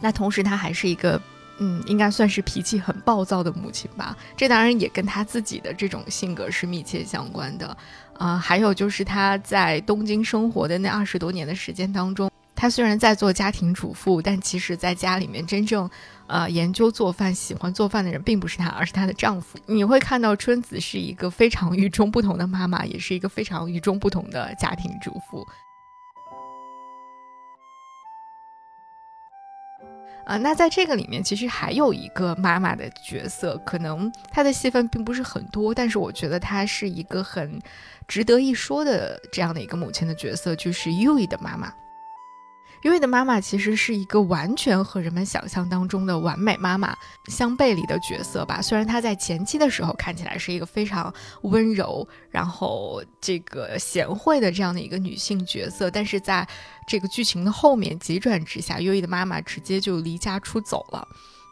[0.00, 1.20] 那同时，他还是一个，
[1.58, 4.16] 嗯，应该算是脾气很暴躁的母亲吧。
[4.36, 7.76] 这当然也跟他自己的这种性格是密切相关的。
[8.18, 12.28] 啊，还有就是他在东京生活的那二十多年的时间当中。
[12.56, 15.88] 她虽然在做家庭主妇，但其实在家里面真正，
[16.26, 19.58] 呃，研究做饭、喜欢做饭的人并不是她，而是她的丈夫。
[19.66, 25.46] 你会看到春子是一个非常与众不同的妈妈，也是一个非常与众不同的家庭主妇。
[30.24, 37.60] 啊，那在这个里面，其实还有一个妈妈的角色，可能她的戏份并不是很多，但是我觉得她是一个很
[38.08, 41.72] 值得一说的这样的一个母亲的角色，就是 Yui 的妈妈。
[42.86, 46.96] 优一的妈妈其实是一个完全和人们想象当中的完美妈妈
[47.26, 48.62] 相背离的角色吧。
[48.62, 56.46] 虽然她在前期的时候看起来是一个非常温柔，然后这个贤惠的这样的一个女性角色，但是在
[56.86, 61.08] 这个剧情的后面急转直下优一的妈妈直接就离家出走了。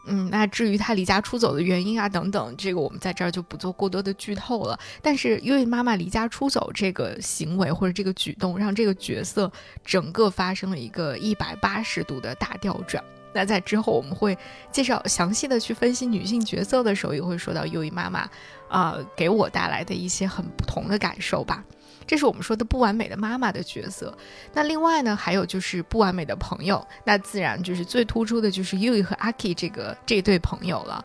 [0.06, 4.78] 嗯，那至于他离家出走的原因啊等等，这个我们在这儿就不做过多的剧透了。
[5.02, 9.50] 但是因为妈妈离家出走这个行为或者这个举动，让这个角色
[9.84, 13.02] 整个发生了一个一百八十度的大调转。
[13.32, 14.38] 那在之后我们会
[14.70, 18.28] 介绍详细的去分析女性角色的时候，也会说到优衣妈妈
[18.68, 21.64] 啊给我带来的一些很不同的感受吧。
[22.06, 24.16] 这是我们说的不完美的妈妈的角色。
[24.52, 31.04] 那另外呢，还有就是不完美的朋友，那自然就是最突出的就是 Yui 和 Aki 这个这对朋友了。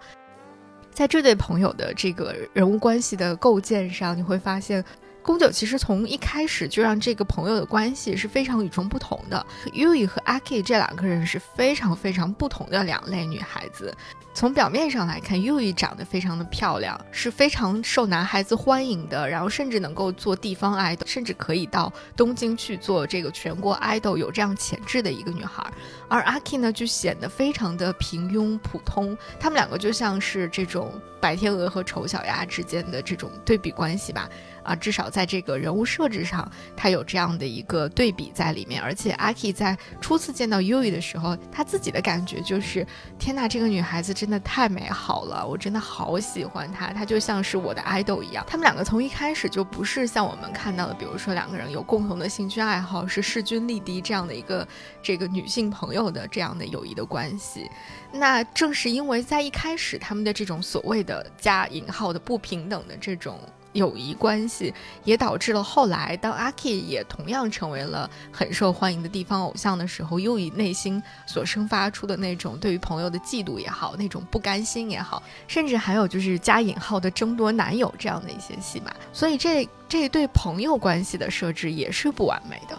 [0.91, 4.83] 在这对朋友的这个人物关系的构建上，你会发现，
[5.21, 9.45] 宫九其实从一开始就让这个朋友的关系是非常与众不同的。
[9.73, 13.95] Yui 和 Aki 这两个人是非常非常不同的两类女孩子。
[14.39, 25.61] 从表面上来看，Yui 长得非常的漂亮，是非常受男孩子欢迎的，然后甚至能够做地方 idol，甚至可以到东京去做这个全国 idol，有这样潜质的一个女孩。
[26.07, 29.17] 而 Aki 呢，就显得非常的平庸普通。
[29.37, 34.29] 他们两个就像是这种白天鹅和丑小鸭之间的这种对比关系吧。
[34.69, 38.79] 啊，至少在这个人物设置上，他有这样的一个对比在里面。
[38.79, 42.85] 而且阿 K 在初次见到 Yui 的时候，他自己的感觉就是：
[43.17, 48.45] 天呐，这个女孩子真的太美好了，我真的好喜欢她，她就像是我的 idol 一样。
[48.47, 54.67] 他们两个从一开始就不是像我们看到的，比如说两个人有共同的兴趣爱好，是势均力敌这样的一个
[55.01, 57.67] 这个女性朋友的这样的友谊的关系。
[58.11, 63.39] 那正是因为在一开始他们的这种所谓的加引号的不平等的这种。
[63.73, 82.77] 友谊关系也导致了后来，当阿 K 也同样成为了很受欢迎的地方偶像的时候，又以内心所生发出的那种对于朋友的嫉妒也好，那种不甘心也好，甚至还有就是加引号的争夺男友这样的一些戏码，所以这这对朋友关系的设置也是不完美的。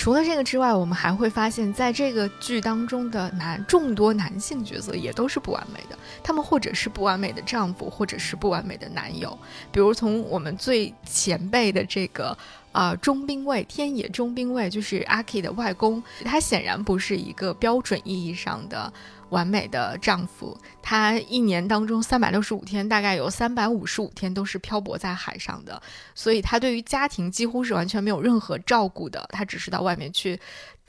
[0.00, 5.98] 除了这个之外，我们还会发现，在这个剧当中的男众多男性角色也都是不完美的。
[6.22, 9.38] 他们或者是不完美的丈夫，或者是不完美的男友。
[9.70, 12.34] 比如从我们最前辈的这个
[12.72, 18.90] 啊中兵卫天野中兵卫，就是阿 K 的外公，他显然不是一个标准意义上的。
[19.30, 25.80] 完美的丈夫，他一年当中三百六十五天，大概有三百五十五天都是漂泊在海上的，
[26.14, 30.38] 所以他对于家庭几乎是完全没有任何照顾的，他只是到外面去。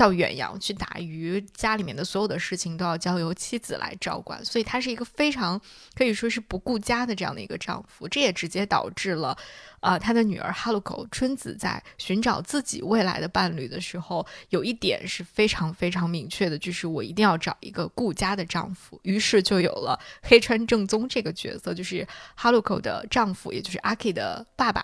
[0.01, 5.61] 到远洋去打鱼，家里面的所有的事情都要交由妻子来照管，所以他是一个非常
[5.93, 8.07] 可以说是不顾家的这样的一个丈夫。
[8.07, 9.37] 这也直接导致了，
[9.79, 18.99] 啊，他的女儿哈鲁口春子在寻找自己未来的伴侣的时候，有一点是非常非常明确的，就是我一定要找一个顾家的丈夫。
[19.03, 24.83] 于是就有了黑川正宗这个角色，就是哈鲁口的丈夫，也就是阿 K 的爸爸。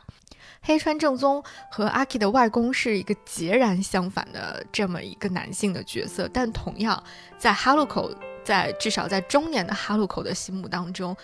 [0.67, 7.01] 黑川正宗和阿 K 的外公是一个截然相反的这么一个男性的角色，但同样
[7.37, 11.15] 在哈路口，在至少在中年的哈路口的心目当中，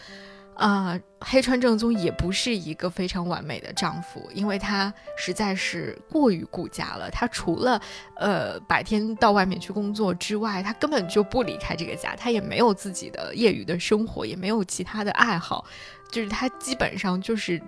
[0.56, 7.10] 啊，黑川正宗也不是一个非常完美的丈夫，因为他实在是过于顾家了。
[7.12, 7.82] 他除了
[8.16, 15.66] 呃白天到外面去工作之外，他根本就不离开这个家，他也没有自己的业余的生活，也没有其他的爱好，
[16.10, 17.62] 就是他基本上就是。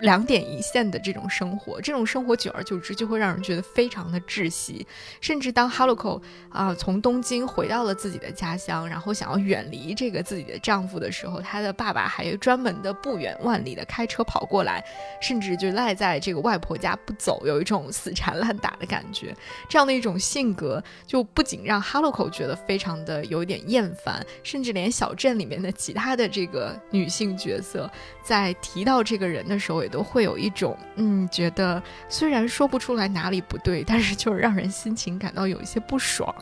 [0.00, 4.86] 两点一线的这种生活，这种生活久而久之就会让人觉得非常的窒息。
[5.20, 14.84] 甚至当哈洛口啊从东京回到了自己的家乡，然后想要远离这个自己的丈夫的时候，她的爸爸还专门的不远万里的开车跑过来，
[15.20, 19.34] 甚至就赖在这个外婆家不走，有一种死缠烂打的感觉。
[19.68, 27.90] 这样的一种性格，就不仅让哈洛口觉得非常的有点厌烦，甚至连小镇里面的其他的这个女性角色，
[28.24, 29.84] 在提到这个人的时候。
[29.84, 36.34] 也都会有一种嗯，觉得虽然说不出来哪里不对，但是就是让人心情感到有一些不爽，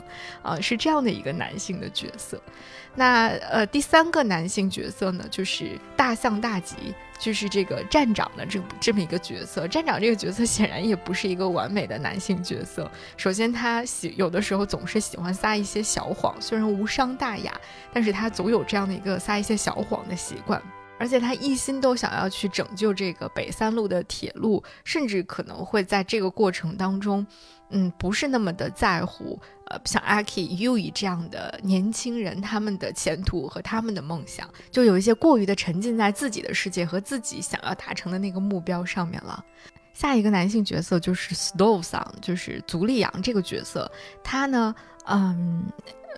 [0.43, 2.41] 啊，是这样的一个男性的角色。
[2.95, 9.67] 那呃，第三个男性角色呢，就是大象大吉，就是这个站长的这这么一个角色。
[9.67, 12.89] 站长这个角色显然也不是一个完美的男性角色。
[13.17, 17.53] 首先，他喜有的时候总是喜欢撒一些小谎，虽然无伤大雅，
[17.93, 20.63] 但是他总有这样的一个撒一些小谎的习惯。
[21.03, 27.27] 而且他一心都想要去拯救这个北三路的铁路，甚至可能会在这个过程当中，
[27.71, 29.37] 嗯，不是那么的在乎，
[29.67, 39.45] 呃，像阿 K、Yui 这样的年轻人他们的前途和他们的梦想，就有一些过于的沉浸在自己的世界和自己想要达成的那个目标上面了。
[39.93, 43.91] 下一个男性角色就是 Stove Song，就是足利阳这个角色，
[44.23, 44.73] 他呢，
[45.07, 45.65] 嗯。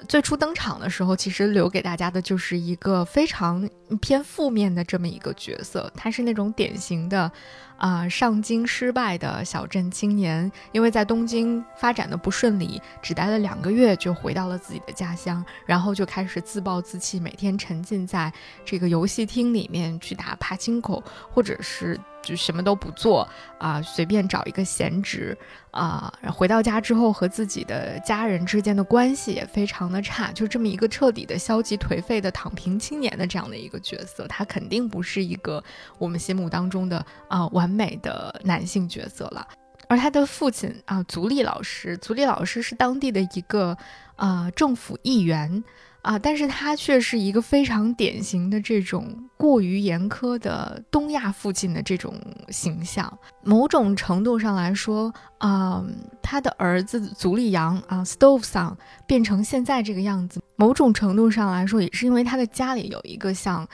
[0.08, 3.68] 最初登场的时候，其实留给大家的就是一个非常
[4.00, 5.90] 偏负面的这么一个角色。
[5.96, 7.30] 他是那种典型的，
[7.76, 18.32] 啊，上京失败的小镇青年，因为在东京发展的不顺利，只待了两个月就回到了自己的家乡，然后就开始自暴自弃，每天沉浸在
[18.64, 21.98] 这个游戏厅里面去打帕金口，或者是。
[22.24, 25.36] 就什么都不做啊，随便找一个闲职
[25.70, 35.62] 啊，回到家之后和自己的家人之间的关系也非常的差，就这么一个彻底的消极颓废的躺平青年的这样的一个角色，他肯定不是一个
[35.98, 39.46] 我们心目当中的啊完美的男性角色了。
[39.86, 43.76] 而他的父亲啊，足利老师，足利老师是当地的一个
[44.16, 45.62] 啊政府议员。
[46.04, 52.14] 啊，但是他却是一个非常典型的这种过于严苛的东亚父亲的这种
[52.50, 53.10] 形象。
[53.42, 55.82] 某种程度上来说，啊，
[56.20, 58.76] 他的儿子足利阳啊，Stove Son
[59.06, 63.66] 变成现在这个样子，某种程度上来说，也是因为他的家里有一个像，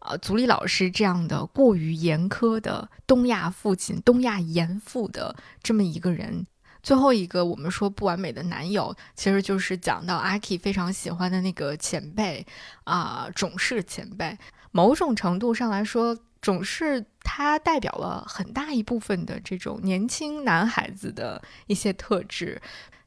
[0.00, 6.44] 呃，足利老师这样的过于严苛的东亚父亲、东亚严父的这么一个人。
[6.88, 12.46] 最后一个，我们说不完美的男友，其实就是讲到阿 K 非常喜欢的那个前辈
[12.84, 14.34] 啊，种氏前辈。
[14.70, 22.58] 某种程度上来说，种是他代表了很大一部分的这种年轻男孩子的一些特质，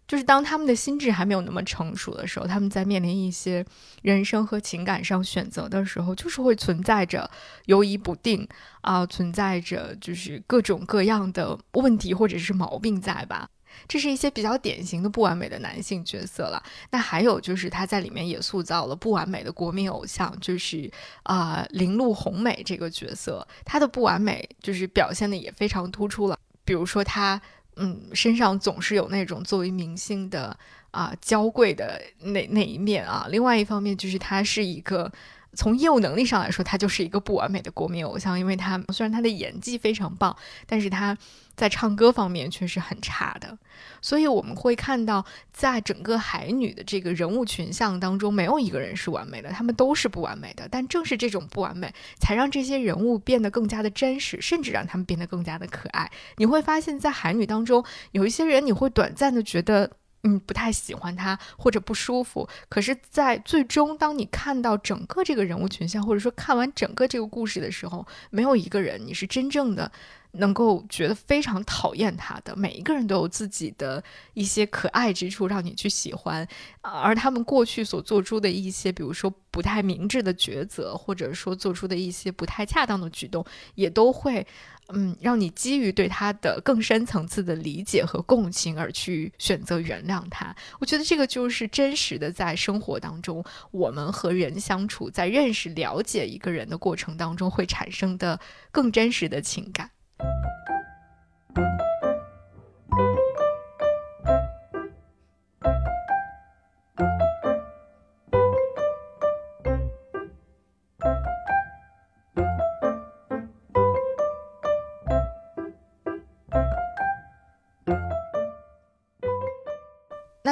[0.08, 3.66] 就是当他们的心智还没有那么成熟的时候，他们在面临一些
[4.04, 7.28] 人生和情感上选择的时候，就是会存在着
[7.66, 8.48] 犹疑不定
[8.82, 13.50] 啊，存在着就是各种各样的问题或者是毛病在吧。
[13.88, 16.62] 这是一些比较典型的不完美的男性角色了。
[16.90, 20.92] 那还有就是他在里面也塑造了不完美的国民偶像，就是
[21.24, 26.38] 啊铃鹿红美这个角色，他的不完美就是表现的也非常突出了。
[26.64, 27.42] 比如说他
[27.76, 30.58] 嗯身上总是有那种作为明星的
[30.92, 33.28] 啊娇贵的那那一面啊。
[33.30, 35.12] 另外一方面就是他是一个。
[35.54, 40.36] 从业务能力上来说，他就是一个不完美的国民偶像，因为他虽然他的演技非常棒，
[40.66, 41.18] 但是他
[41.56, 43.58] 在唱歌方面却是很差的。
[44.02, 50.68] 所以我们会看到，在整个海女的这个人物群像当中，没有一个人是完美的，他们都是不完美的。
[50.70, 56.10] 但正是这种不完美，才让这些人物变得更加的真实，甚至让他们变得更加的可爱。
[56.38, 59.92] 你会发现在海女当中，有一些人，你会短暂的觉得。
[60.24, 62.48] 嗯，不太喜欢他或者不舒服。
[62.70, 69.92] 可是，在最终，当你看到整个这个人物群像，或者说看完整个这个故事的时候，没有一个人你是真正的
[70.34, 72.56] 能够觉得非常讨厌他的。
[72.56, 74.04] 每一个人都有自己的
[74.34, 76.48] 一些可爱之处，让你去喜欢。
[76.82, 83.44] 而他们过去所做出的一些，比如说不太明智的抉择，或者说做出的一些不太恰当的举动，
[83.74, 84.46] 也都会。
[84.90, 98.40] 嗯，让你基于对他的更深层次的理解和共情而去选择原谅他，我觉得这个就是真实的在生活当中，我们和人相处，在认识、了解一个人的过程当中会产生的
[98.72, 99.90] 更真实的情感。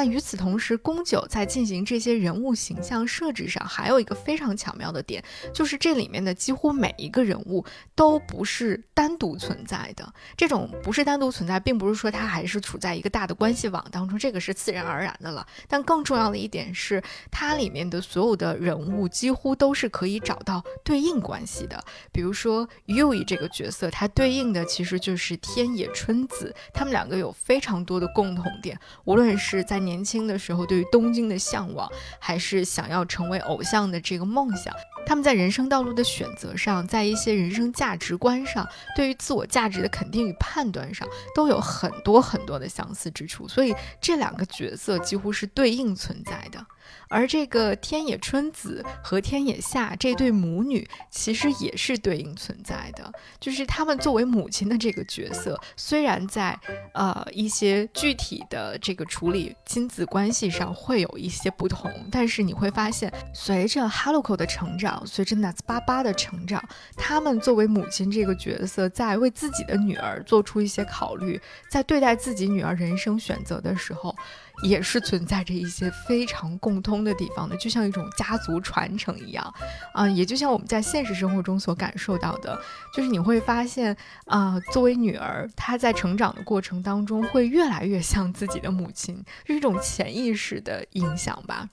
[0.00, 5.22] 那与此同时，宫九在进行这些人物形象设置上，还有一个非常巧妙的点，
[5.52, 7.62] 就是这里面的几乎每一个人物
[7.94, 10.10] 都不是单独存在的。
[10.38, 15.46] 这种不是单独存在，并不是说他还是处在一个大的关系网当中，这个是自然而然的了。
[15.68, 21.78] 但更重要的一点是，它里面的所有的人物几乎都是可以找到对应关系的。
[22.10, 34.72] 比如说 Ui 这个角色，它对应的其实就是天野春子，他们两个有非常多的共同点，无论是在年年轻的时候，对于东京的向往，还是想要成为偶像的这个梦想，
[35.04, 38.64] 他们在人生道路的选择上，在一些人生价值观上，
[38.94, 43.48] 对于自我价值的肯定与判断上，都有很多很多的相似之处。
[43.48, 46.64] 所以这两个角色几乎是对应存在的。
[47.08, 53.12] 而这个天野春子和天野夏这对母女，其实也是对应存在的。
[53.40, 56.58] 就是他们作为母亲的这个角色，虽然在
[56.94, 66.62] 呃一些具体的这个处理亲子关系上会有一些不同，但是你会发现，随着哈鲁口的成长，随着娜兹巴巴的成长，
[66.96, 74.14] 他们作为母亲这个角色，在为自己的女儿做出一些考虑，在对待自己女儿人生选择的时候。
[74.62, 79.54] 也是存在着一些非常共通的地方的，就像一种家族传承一样，
[79.94, 82.60] 啊，也就像我们在现实生活中所感受到的，
[82.94, 83.96] 就是你会发现，
[84.26, 91.68] 啊，作为女儿，她在成长的过程当中会越来越像自己的母亲，是一种潜意识的影响吧。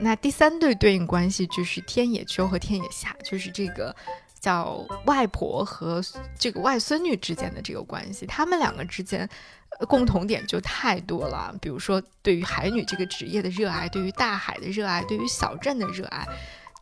[0.00, 3.94] 那第三对对应关系就是天野秋和天野夏，就是这个
[4.40, 6.02] 叫外婆和
[6.38, 9.28] 这个外孙女之间的这个关系，他们两个之间。
[9.88, 16.26] 共同点就太多了，比如说对于海女这个职业的热爱，对于大海的热爱，对于小镇的热爱，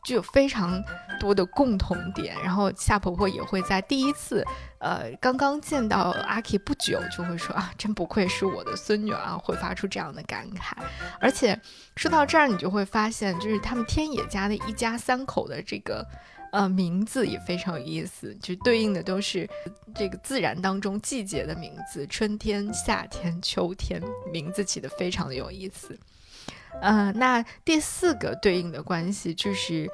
[0.05, 0.81] 就有非常
[1.19, 2.37] 多的共同点。
[2.45, 4.47] 然后夏婆婆也会在第一次，
[4.79, 10.73] 呃，刚刚见到阿 K 不久，就会说啊，真不愧是我的孙女啊，会发出这样的感慨。
[11.19, 11.61] 而且
[11.97, 16.07] 说到这儿，你就会发现，就是他们天野家的一家三口的这个。
[16.55, 19.51] 呃，名字也非常有意思，就对应的都是
[19.93, 24.01] 这个自然当中季节的名字，春天、夏天、秋天，
[24.33, 25.99] 名字起的非常的有意思。
[26.81, 29.91] 呃，那第四个对应的关系就是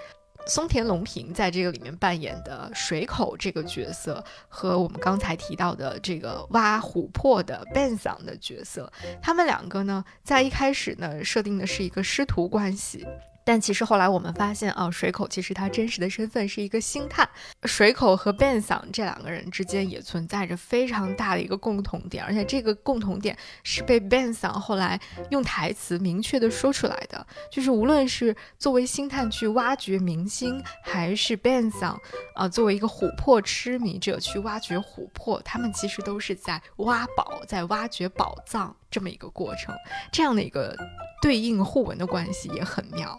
[0.46, 8.92] 松田龙平在这个里面扮演的水口这个角色，和我们刚才提到的这个挖琥珀的 Ben 桑的角色，
[9.22, 13.06] 他们两个呢，在一开始呢设定的是一个师徒关系。
[13.50, 17.28] 但其实后来我们发现啊，水口其实他真实的身份是一个星探。
[17.64, 32.00] 水口和 Ben 桑这两个人之间也存在着非常大的一个共同点，而且这个共同点是被 Ben 桑后来用台词明确的说出来的，就是无论是作为星探去挖掘明星，还是 Ben 桑
[32.36, 39.74] 啊作为一个琥珀痴迷者去挖掘琥珀，他们其实都是在挖宝，在挖掘宝藏这么一个过程，
[40.12, 40.76] 这样的一个
[41.22, 43.18] 对应互文的关系也很妙。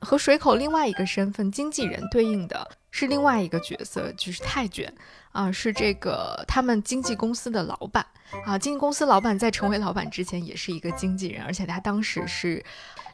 [0.00, 4.92] 和水口另外一个身份经纪人对应的是另外一个角色，就是泰卷
[5.32, 8.06] 啊，是这个他们经纪公司的老板
[8.46, 8.58] 啊。
[8.58, 12.64] 经纪公司老板在成为老板之前也是一个经纪人，而且他当时是。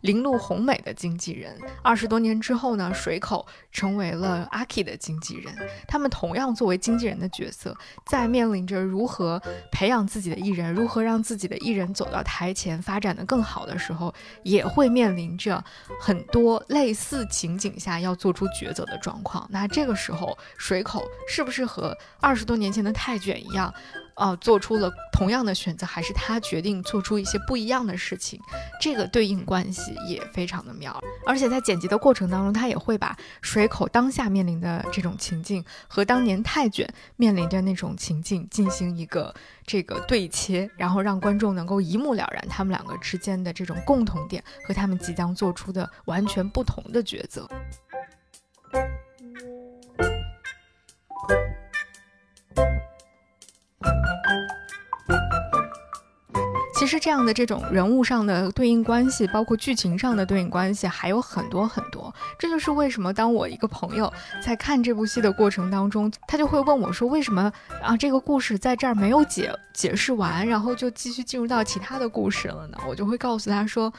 [0.03, 5.55] 铃鹿红美的经纪人，二十多年之后呢，水口成为了阿 K 的经纪人。
[5.89, 9.41] 他们同样作为经纪人的角色，在面临着如何
[9.71, 15.63] 培养自己的艺人，如何让自己的艺人走到台前发展的更好的时候，也会面临着
[16.01, 19.47] 很多类似情景下要做出抉择的状况。
[19.51, 23.73] 那这个时候，水口是不是和二十多年前的泰卷一样？
[24.17, 28.41] 啊，做出了同样的选择，还是他决定做出一些不一样的事情，
[28.81, 30.99] 这个对应关系也非常的妙。
[31.27, 39.35] 而且在剪辑的过程当中，他也会把水口当下面临的这种情境和当年泰卷面临着那种情境进行一个
[39.67, 47.47] 这个对切，然后让观众能够一目了然他们两个之间的这种共同点和他们即将做出的完全不同的抉择。
[56.77, 62.14] 其实这样的这种人物上的对应关系，包括剧情上的对应关系，还有很多很多。
[62.39, 64.12] 这就是为什么当我一个朋友
[64.43, 67.51] 在看这部戏的过程当中，他就会问我说：“为什么
[67.83, 73.91] 啊这个故事在这儿没有解解释完，然后就继续进入到其他的故事了呢？”我就会告诉他说。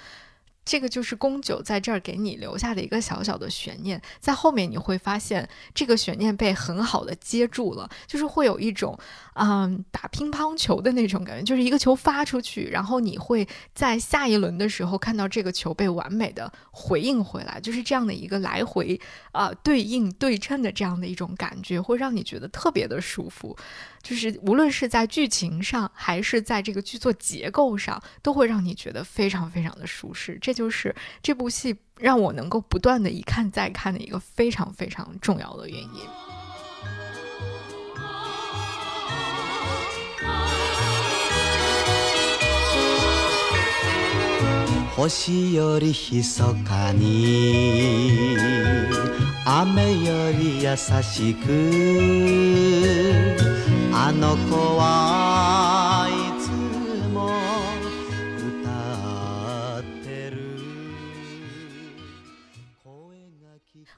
[0.68, 9.00] 这个就是宫九在这儿给你留下的一个小小的悬念，在后面你会发现这个悬念被很好的接住了，就是会有一种，
[9.36, 19.00] 嗯，打乒乓球的那种感觉，就是一个球发出去，然后你会在下一轮的时候看到这个球被完美的回应回来，就是这样的一个来回
[19.32, 23.56] 啊对应对称的这样的一种感觉，会让你觉得特别的舒服。
[24.04, 30.38] 就是无论是在剧情上，还是在这个剧作结构上，都会让你觉得非常非常的舒适。
[30.42, 36.02] 这就是这部戏让我能够不断的一看再看的一个非常非常重要的原因。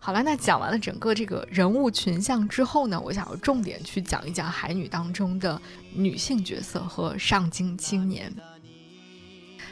[0.09, 5.61] 好了，那讲完了整个这个人物群像之后呢，我想要重点去讲一讲海女当中的
[5.93, 8.33] 女性角色和上京青年。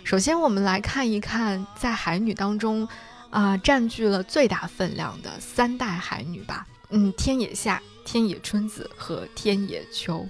[0.04, 2.88] 首先，我们来看一看在海女当中，
[3.32, 6.68] 啊、占据了最大分量的三代海女吧。
[6.92, 10.24] 嗯，天野夏、天野春子和天野秋。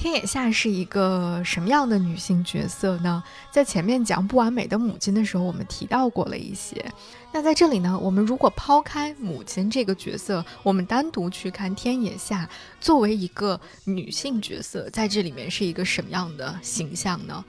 [0.00, 3.22] 天野夏是一个什么样的女性角色呢？
[3.50, 6.82] 在前面讲不完美的母亲的时候，我们提到过了一些。
[7.30, 12.48] 那在这里呢，我们如果抛开母亲这个角色，我们单独去看天野夏
[12.80, 17.44] 作为一个女性角色，在这里面是一个什么样的形象呢？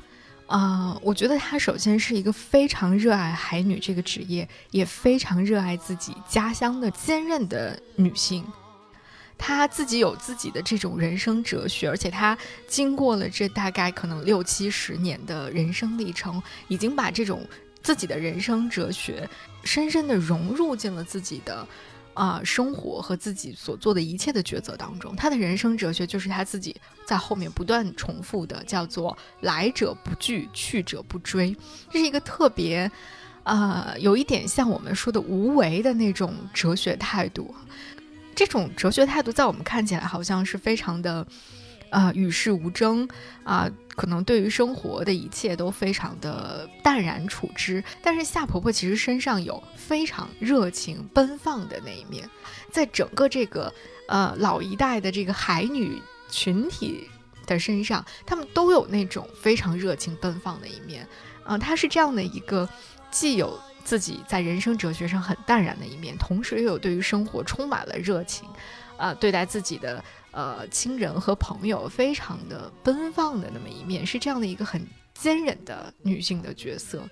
[0.47, 8.45] 啊、我觉得她首先是一个非常热爱海女这个职业，也非常热爱自己家乡的坚韧的女性。
[9.43, 12.37] 他自己有自己的这种人生哲学，而且他
[12.67, 17.43] 经过了这大概可能六七十年的人生历程，已经把这种
[17.81, 19.27] 自己的人生哲学
[19.63, 21.67] 深深地融入进了自己的
[22.13, 25.15] 啊、生活和自己所做的一切的抉择当中。
[25.15, 31.57] 他的人生哲学就是他自己在后面不断重复的，叫做“来者不拒，去者不追”，
[31.89, 32.89] 这是一个特别。
[33.43, 37.55] 呃，有一点像我们说的无为的那种哲学态度，
[38.35, 41.25] 这种哲学态度在我们看起来好像是非常的，
[41.89, 43.07] 呃，与世无争
[43.43, 47.83] 啊、可能对于生活的一切都非常的淡然处之。
[48.01, 52.29] 但是夏婆婆其实身上有非常热情奔放的那一面，
[52.71, 53.73] 在整个这个
[54.07, 57.07] 呃老一代的这个海女群体
[57.45, 61.07] 的身上，她们都有那种非常热情奔放的一面。
[61.45, 62.69] 嗯、她是这样的一个，
[63.11, 68.47] 既有自己在人生哲学上很淡然的一面，同时又有对于生活充满了热情，
[68.97, 77.03] 啊、对待自己的呃亲人和朋友非常的奔放的那么一面，是这样的一个很坚韧的女性的角色，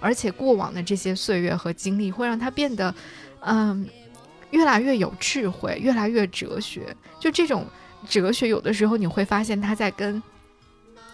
[0.00, 2.94] 而且过往的这些岁月和经历会让她变得，
[3.40, 3.88] 嗯，
[4.50, 6.94] 越来越有智慧，越来越哲学。
[7.20, 7.66] 就这种
[8.08, 10.22] 哲学，有的时候你会发现她在跟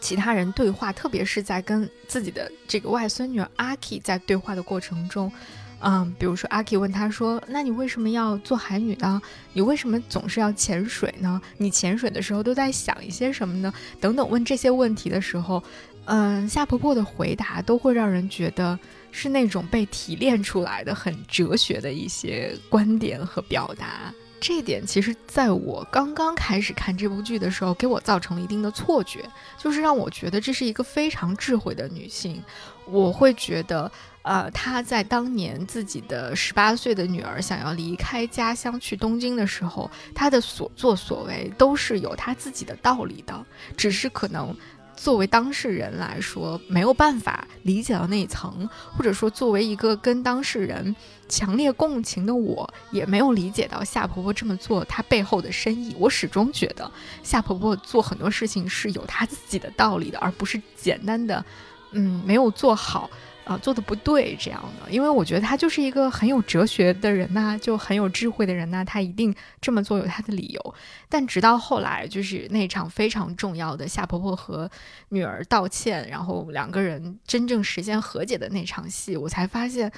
[0.04, 5.32] 其他人对话，特别是在跟自己的这个外孙女儿阿 K 在对话的过程中。
[5.80, 9.18] 嗯，比如说阿 K 问他说：“那你为什么要做海女呢？
[9.54, 11.40] 你为什么总是要潜水呢？
[11.56, 15.64] 你潜水的时候都在想一些什么呢？”等等，问这些问题的时候，
[16.04, 18.78] 嗯，夏婆婆的回答都会让人觉得
[19.10, 24.12] 是那种被提炼出来的很哲学的一些观点和表达。
[24.44, 29.26] 这一点其实在我刚刚开始看这部剧的时候，给我造成了一定的错觉，
[29.56, 32.44] 就是让我觉得这是一个非常智慧的女性。
[32.84, 33.90] 我会觉得，
[34.20, 43.46] 呃，她在当年自己的十八岁的女儿想要离开家乡去东京的时候，她的所作所为都是有她自己的道理的，
[43.78, 44.54] 只是可能。
[44.96, 50.94] 作为当事人来说，没有办法理解到那一层，或者说作为一个跟当事人
[51.28, 55.94] 强烈共情的我，也没有理解到夏婆婆这么做她背后的深意。
[55.98, 56.90] 我始终觉得
[57.22, 61.44] 夏婆婆做很多事情是有她自己的道理的，而不是简单的，
[61.92, 63.10] 嗯，没有做好。
[63.44, 70.74] 啊、做的不对这样的，因为我觉得他就是一个很有哲学的人呐、就很有智慧的人呐、他一定这么做有他的理由。
[71.08, 74.70] 但直到后来，就是那场非常重要的夏婆婆和
[75.10, 79.92] 女儿道歉，然后两个人真正实现和解的那场戏，我才发现，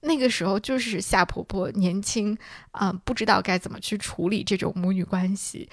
[0.00, 2.36] 那个时候就是夏婆婆年轻
[2.72, 5.68] 啊、不知道该怎么去处理这种母女关系。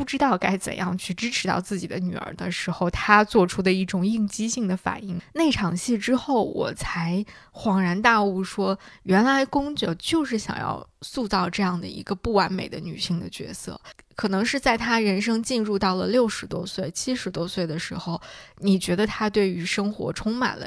[0.00, 5.20] 不知道该怎样去支持到自己的女儿的时候，她做出的一种应激性的反应。
[5.34, 7.22] 那场戏之后，我才
[7.52, 13.78] 恍然大悟说，原来宫九就是想要塑造这样的一个不完美的女性的角色。
[14.16, 18.18] 可能是在她人生进入到了六十多岁、七十多岁的时候，
[18.60, 20.66] 你觉得她对于生活充满了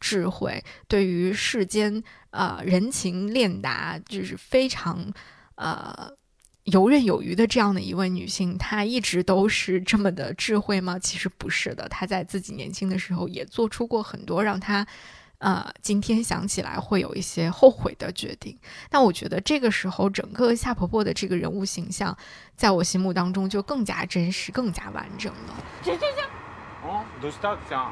[0.00, 5.08] 智慧，对于世间呃人情练达，就是非常
[5.54, 6.12] 呃。
[6.63, 10.99] 游刃有余的这样的一位女性，她一直都是这么的智慧吗？
[10.99, 14.85] 其实不是的，她在自己年轻的时候也做出过很多让她，
[15.37, 18.57] 呃，今天想起来会有一些后悔的决定。
[18.89, 22.17] 但我觉得这个时候，整个夏婆婆的这个人物形象，
[22.55, 25.55] 在我心目当中就更加真实、更加完整了。
[26.87, 27.91] あどうしたちゃん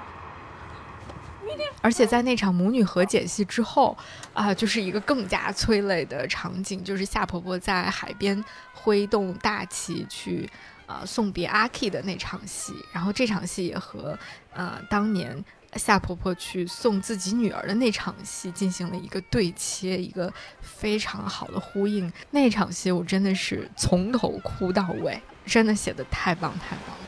[1.82, 3.96] 而且在那场母女和解戏之后，
[4.34, 10.48] 啊、就是一个更加催泪的场景，就是夏婆婆在海边挥动大旗去，
[10.86, 12.74] 呃，送别阿 K 的那场戏。
[12.92, 14.18] 然后这场戏也和，
[14.52, 15.42] 呃，当年
[15.76, 20.30] 夏婆婆去送自己女儿的那场戏进行了一个对切，一个
[20.60, 22.12] 非常好的呼应。
[22.30, 27.06] 那场戏我真的是从头哭到尾，真的写的太棒太棒了。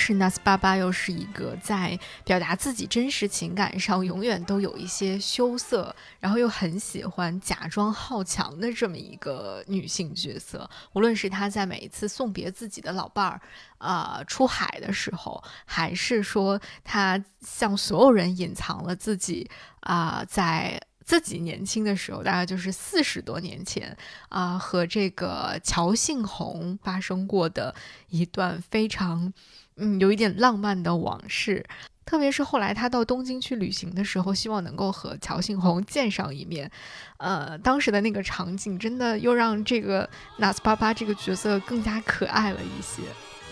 [0.00, 10.68] 是，纳斯巴巴又是一个在表达自己真实情感上永远都有一些羞涩，然后又很喜欢假装好强的这么一个女性角色。
[10.94, 13.40] 无论是她在每一次送别自己的老伴儿，
[13.76, 20.80] 呃，出海的时候，还是说她向所有人隐藏了自己啊，在。
[21.02, 23.96] 自己年轻的时候，大概就是四十多年前
[24.28, 27.74] 啊，和这个乔信红发生过的
[28.10, 29.32] 一段非常
[29.80, 31.64] 嗯有一点浪漫的往事。
[32.06, 36.70] 特别是后来他到东京去旅行的时候，希望能够和乔信宏见上一面。
[37.18, 40.08] 呃，当时的那个场景真的又让这个
[40.38, 43.02] 纳斯巴巴这个角色更加可爱了一些。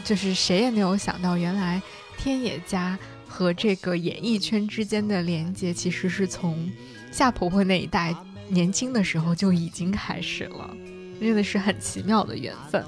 [0.05, 1.81] 就是谁也没有想到，原来
[2.17, 2.99] 天野家
[3.29, 6.71] 和这个演艺圈之间的连接，其实是从。
[7.11, 8.15] 夏婆婆那一代
[8.49, 10.77] 年轻的时候就已经开始了，
[11.19, 12.85] 真的是很奇妙的缘分。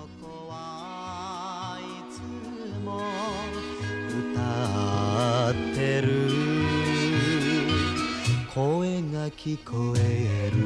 [5.51, 6.09] ってる。
[8.55, 10.61] 声が聞こえる。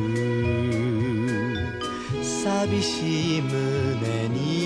[2.22, 4.63] 寂しい胸に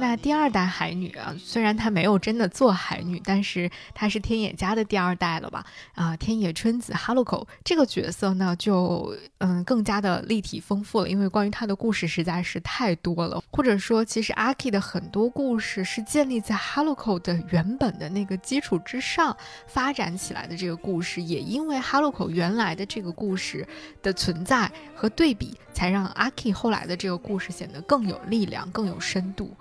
[0.00, 5.64] 那第二代海女啊，虽然她没有真的做海女，但是她是天野家的第二代了吧？
[5.94, 13.42] 啊，天野春子哈鲁口这个角色呢，就嗯更加的立体丰富了，因为关于她的故事实在是太多了。
[13.50, 19.36] 或者说，其实阿 K 的很多故事是建立在哈鲁口的原本的那个基础之上
[19.66, 20.56] 发展起来的。
[20.56, 23.66] 这个故事也因为哈鲁口原来的这个故事
[24.02, 29.54] 的存在和对比，才让阿 K 后来的这个故事显得更有力量、更有深度。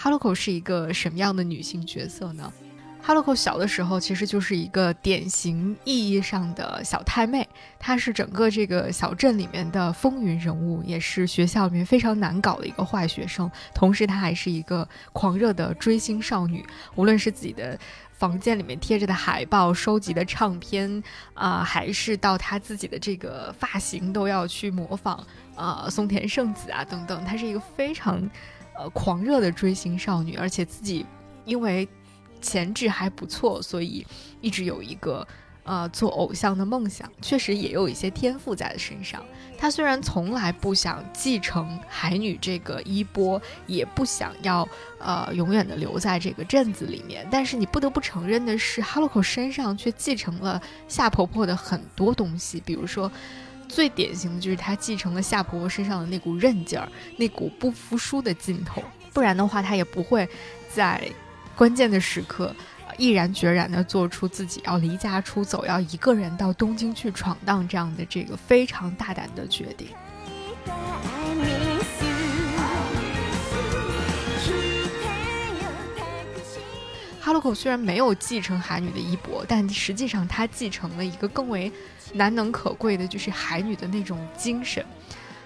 [0.00, 2.52] 哈鲁口是一个什么样的女性角色呢？
[3.02, 7.48] 哈鲁口小的时候其实就是一个典型意义上的小太妹，
[7.80, 13.50] 她是整个这个小镇里面的风云人物，也是学校里面非常难搞的一个坏学生。
[13.74, 17.76] 同时，她还是一个狂热的追星少女，无论是自己的
[18.12, 21.02] 房间里面贴着的海报、收集的唱片
[21.34, 25.26] 啊，还是到她自己的这个发型，都要去模仿
[25.56, 27.24] 啊松田圣子啊等等。
[27.24, 28.30] 她是一个非常。
[28.78, 31.04] 呃，狂热的追星少女，而且自己
[31.44, 31.88] 因为
[32.40, 34.06] 潜质还不错，所以
[34.40, 35.26] 一直有一个
[35.64, 39.20] 呃做偶像的梦想，确实也有一些天赋在身上。
[39.58, 44.68] 她虽然从来不想继承海女这个衣钵，也不想要
[45.00, 53.10] 呃永远的留在这个镇子里面，但是你不得不承认的是，哈洛口身上却继承了夏婆婆的很多东西，比如说。
[53.68, 60.28] 最典型的就是他继承了夏婆婆身上的那股韧劲儿，那股不服输的劲头，不然的话，他也不会
[60.72, 61.00] 在
[61.54, 62.54] 关键的时刻
[62.96, 69.88] 毅然决然地做出自己要离家出走，要一个人到东京去闯荡这样的这个非常大胆的决定。
[77.20, 81.70] 哈鲁口虽然没有继承海女的衣钵，但实际上他继承了一个更为。
[82.14, 84.84] 难能可贵的就是海女的那种精神。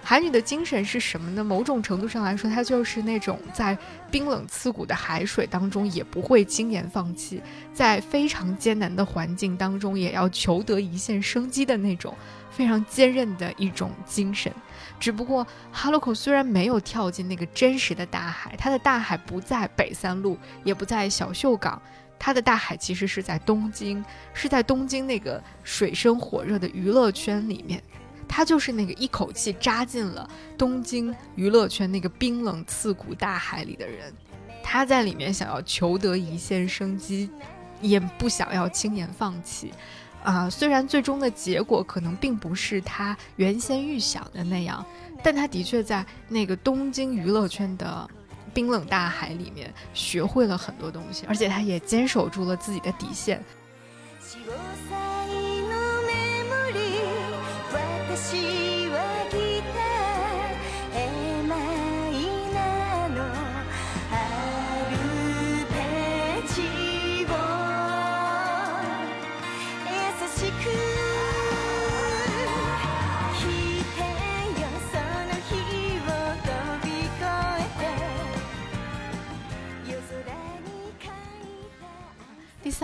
[0.05, 1.41] 海女的精神是什么呢？
[1.41, 3.77] 某种程度上来说，她就是那种在
[4.11, 7.41] 冰冷刺骨的海水当中也不会轻言放弃，
[7.73, 12.13] 在非常艰难的环境当中也要求得一线生机的那种
[12.51, 14.51] 非常坚韧的一种精神。
[14.99, 21.81] 只不过哈罗口虽然没有跳进那个真实的大海，它的大海不在北三路，也不在小秀港。
[22.25, 24.01] 它的大海其实是在东京，
[24.33, 27.83] 是在东京那个水深火热的娱乐圈里面，
[28.29, 30.25] 他就是那个一口气扎进了
[30.57, 34.13] 东京娱乐圈那个冰冷刺骨大海里的人，
[34.63, 37.29] 他在里面想要求得一线生机，
[37.81, 39.73] 也不想要轻言放弃，
[40.23, 44.85] 啊，虽然最终的结果可能并不是他原先预想的那样，
[45.21, 48.09] 但他的确在那个东京娱乐圈的。
[48.53, 53.43] 冰冷大海里面学会了很多东西，而且他也坚守住了自己的底线。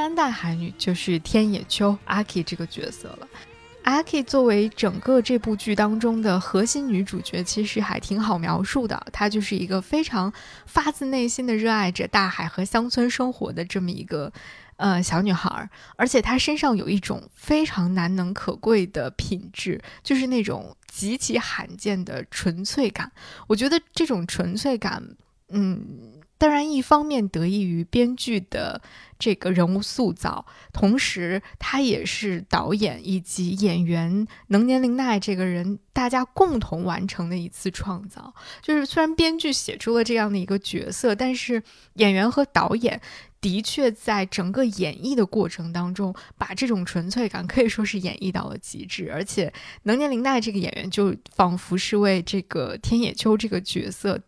[0.09, 3.27] 三代海女就是天野秋阿 K 这个角色了。
[3.83, 9.05] 阿 K 作为整个这部剧当中的核心女主角，其实还挺好描述的。
[9.13, 10.33] 她就是一个非常
[10.65, 14.33] 发自内心的热爱着大海和乡村生活的这么一个
[14.77, 23.11] 呃小女孩，而且她身上有一种非常难能可贵的品质，就是那种极其罕见的纯粹感。
[23.45, 25.03] 我觉得这种纯粹感。
[25.49, 26.15] 嗯。
[26.39, 28.81] 当然，一方面得益于编剧的
[29.19, 38.33] 这个人物塑造，同时他也是导演以及演员能年玲奈这个人大家共同完成的一次创造。
[38.61, 41.61] 就是虽然编剧写出了这样的一个角色，但是
[41.95, 43.01] 演员和导演
[43.41, 49.11] 的确在整个演绎的过程当中，把这种纯粹感 可以说是演绎到了极致。
[49.11, 49.51] 而且
[49.83, 54.21] 能年玲奈这个演员就仿佛是为这个天野秋这个角色。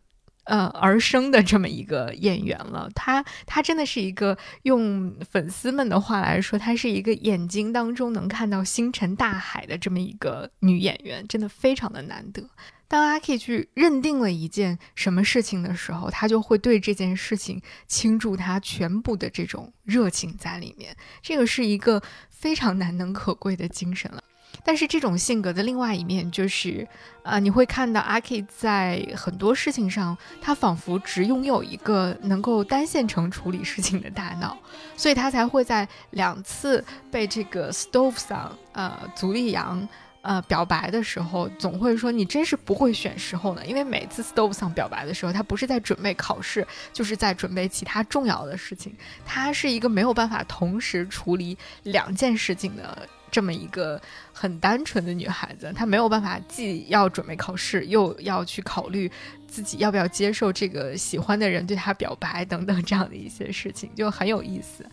[0.45, 12.43] 呃，而生的这么一个演员了，她她真的是一个用粉丝们的话来说，她是一个眼睛当中能看到星辰大海的这么一个女演员，真的非常的难得。
[12.87, 24.21] 当阿 K 去认定了一件什么事情的时候，他就会对这件事情倾注他全部的这种热情在里面，这个是一个非常难能可贵的精神了。
[24.63, 26.87] 但是这种性格的另外一面就是，
[27.23, 34.57] 啊，你会看到阿 K 在很多事情上，他仿佛只拥有一个能够单线程处理事情的大脑，
[34.95, 39.87] 所以他才会在两次被这个 Stove 桑，呃，足利阳，
[40.21, 43.65] 呃，表白的时候，总会说你真是不会选时候呢。
[43.65, 48.95] 因为每次 Stove 桑表白的时候，他不是在准备考试，就是在准备其他重要的事情。
[49.25, 53.07] 他是一个没有办法同时处理两件事情的。
[53.31, 53.99] 这么一个
[54.33, 59.09] 很单纯的女孩子，她没有办法既要准备考试，又要去考虑
[59.47, 64.85] 自己要不要接受这个喜欢的人对她表白等等这样的一些事情，就很有意思。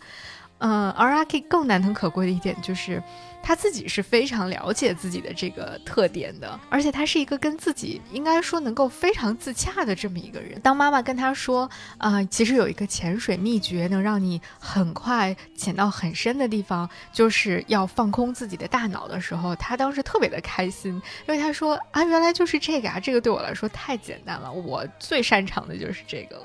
[0.59, 3.01] 嗯，而阿 K 更难能可贵的一点就是。
[3.41, 10.59] 他自己是非常了解自己的这个特点的，而且他是一个跟自己应该说能够非常自洽的这么一个人。
[10.59, 20.93] 当妈妈跟他说啊，其实有一个潜水秘诀能让你很快潜到很深的地方，就是要放空自己的大脑的时候，他当时特别的开心，
[21.25, 26.43] 因为他说啊，原来就是这个啊，这个对我来说太简单了，我最擅长的就是这个了。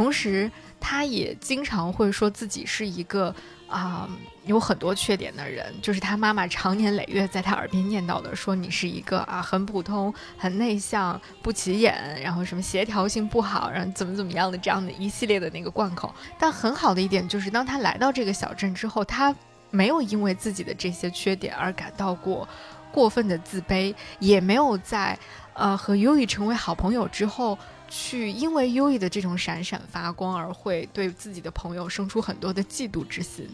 [0.00, 3.34] 同时，他也经常会说自己是一个
[3.68, 4.08] 啊
[4.46, 16.14] 有很多缺点的人，就是他妈妈常年累月在他耳边念叨的，说你是一个啊很普通、很内向、不起眼，然后什么协调性不好，然后怎么怎么样的这样的一系列的那个贯口。
[16.38, 19.36] 但很好的一点就是，当他来到这个小镇之后，他
[19.70, 22.48] 没有因为自己的这些缺点而感到过
[22.90, 25.18] 过分的自卑，也没有在
[25.52, 27.58] 呃和优以成为好朋友之后。
[27.90, 33.48] 去因为优异的这种闪闪发光而会对自己的朋友生出很多的嫉妒之心，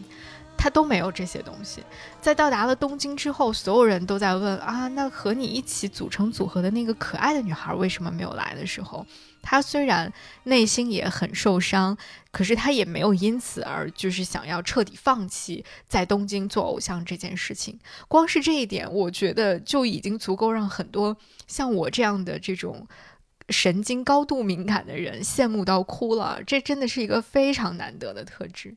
[0.55, 1.83] 他都没有这些东西。
[2.21, 9.03] 在到达了东京之后，所有人都在问啊，那和你一起组成组合的那个可爱的女孩为什么没有来的时候，
[9.41, 10.13] 他虽然
[10.43, 11.97] 内心也很受伤，
[12.31, 17.79] 可是他也没有因此而就是想要彻底放弃在东京做偶像这件事情。
[18.07, 21.17] 光是这一点，我觉得就已经足够让很多
[21.47, 22.87] 像我这样的这种。
[23.49, 28.75] 神经高度敏感的人羡慕到哭了，这真的是一个非常难得的特质。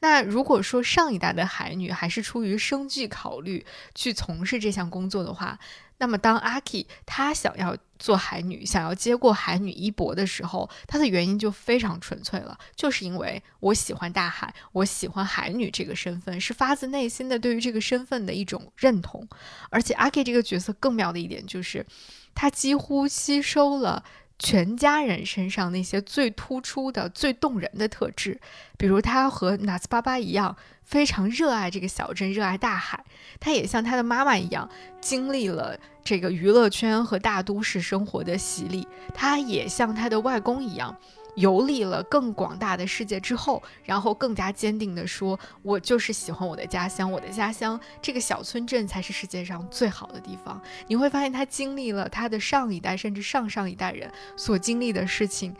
[0.00, 5.58] 那如果说上一代的海女还是出于生计考虑去从事这项工作的话，
[5.96, 19.26] 那么当阿 K 她想要做海女，想要接过海女衣钵的时候，她的原因就非常纯粹了，就是因为我喜欢大海，我喜欢海女这个身份，是发自内心的对于这个身份的一种认同。
[19.70, 21.86] 而且阿 K 这个角色更妙的一点就是。
[22.34, 24.04] 他几乎吸收了
[24.38, 28.40] 全家人身上那些最突出的、最动人的特质，
[28.76, 33.04] 比如他和纳斯巴巴一样，非常热爱这个小镇，热爱大海。
[33.38, 34.68] 他也像他的妈妈一样，
[35.00, 38.86] 经历了这个娱乐圈和大都市生活的洗礼。
[39.14, 40.96] 他也像他的外公一样。
[41.36, 55.54] 游历了更广大的世界之后，然后更加坚定地说：“我就是喜欢我的家乡，我的家乡这个小村镇才是世界上最好的地方。”你会发现，他经历了他的上一代甚至上上一代人所经历的事情，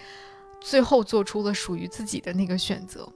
[0.60, 3.08] 最后做出了属于自己的那个选择。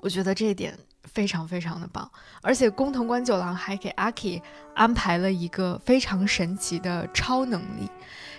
[0.00, 2.10] 我觉得这一点非常非常的棒，
[2.42, 4.42] 而且工藤官九郎还给阿 K
[4.74, 7.88] 安排了一个非常神奇的超能力。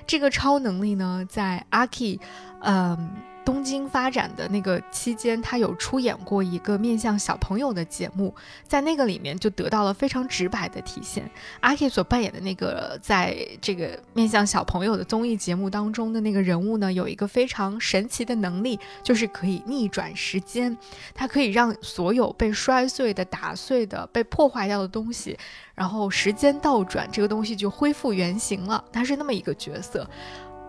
[0.06, 2.20] 这个超能力呢，在阿 K，
[2.60, 3.12] 嗯。
[3.44, 8.34] 东京发展的那个期间，他有出演过一个面向小朋友的节目，
[8.68, 11.30] 在那个里面就得到了非常直白的体现。
[11.60, 20.78] 阿 K 所扮演的那个在这个面向小朋友的综艺节目当中的那个人物呢，有一个非常神奇的能力，就是可以逆转时间，
[21.14, 25.38] 它可以让所有被摔碎的、打碎的、被破坏掉的东西，
[25.74, 28.84] 然后时间倒转，这个东西就恢复原形了。
[28.94, 30.10] 他是那么一个角色，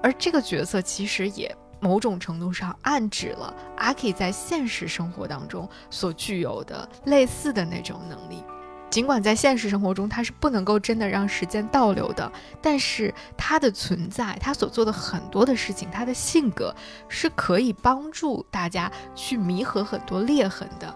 [0.02, 1.54] 而这个角色其实也。
[1.82, 8.42] 某种程度上暗指了阿 K 在现实生活当中所具有的类似的那种能力。
[8.88, 12.30] 尽管在现实生活中他是不能够真的让时间倒流的，
[12.60, 16.74] 但是他的存在，他所做的很多的事情，他的性格
[17.08, 20.94] 是可以帮助大家去弥合很多裂痕的，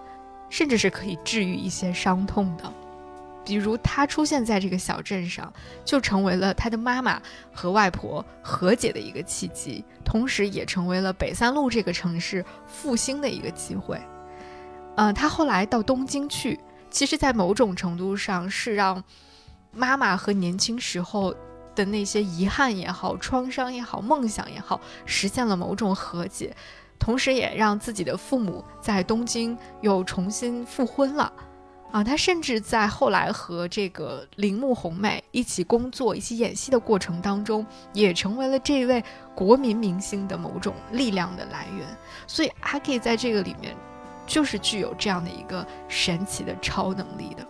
[0.51, 2.71] 甚至是可以治愈一些伤痛的。
[3.47, 5.51] 比如他出现在这个小镇上，
[5.85, 7.23] 就成为了他的妈妈
[7.53, 14.01] 和外婆和解的一个契机，同时也成为了北三路这个城市复兴的一个机会。
[14.97, 16.59] 嗯，他后来到东京去，
[16.91, 19.05] 其实，在某种程度上是让
[19.71, 21.33] 妈妈和年轻时候
[21.77, 26.57] 的那些遗憾也好、创伤也好、梦想也好，实现了某种和解，
[26.99, 31.33] 同时也让自己的父母在东京又重新复婚了。
[31.97, 39.03] 啊，他甚至在后来和这个铃木红美一起工作、一起演戏的过程当中，也成为了这位
[39.35, 41.87] 国民明星的某种力量的来源。
[42.27, 43.75] 所以阿 K 在这个里面，
[44.27, 47.47] 就是具有这样的一个神奇的超能力的。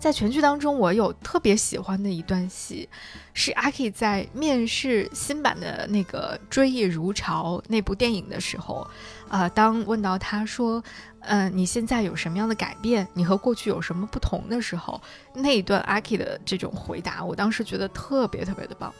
[0.00, 2.88] 在全剧当中，我有特别喜欢的一段戏，
[3.32, 8.84] 是阿 K 在面试新版的那个《追忆如潮》那部电影的时候，
[9.28, 10.82] 呃，当问到他说。
[11.20, 13.06] 嗯，你现在有什么样的改变？
[13.12, 14.98] 你和过去有什么不同的时候？
[15.34, 18.94] 那一段阿 K 的这种回答，我当时觉得特别特别的棒。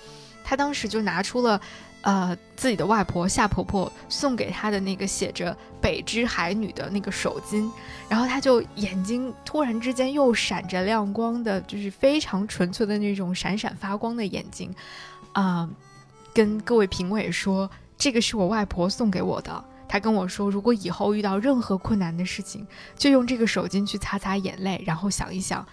[0.45, 1.61] 他当时就拿出了，
[2.03, 7.71] 呃，自己的外婆夏婆婆送给他的那个写着“北之海女”的那个手巾，
[8.09, 14.75] 然后他就眼睛突然之间又闪着亮光的，就是非常纯粹的那种闪闪发光的眼睛，
[15.33, 15.67] 啊，
[16.35, 19.65] 跟各位评委说，这个是我外婆送给我的。
[19.88, 22.66] 他跟我说，如果以后遇到任何困难的事情，
[22.96, 25.68] 就用这个手巾去擦擦眼泪，然后想一想，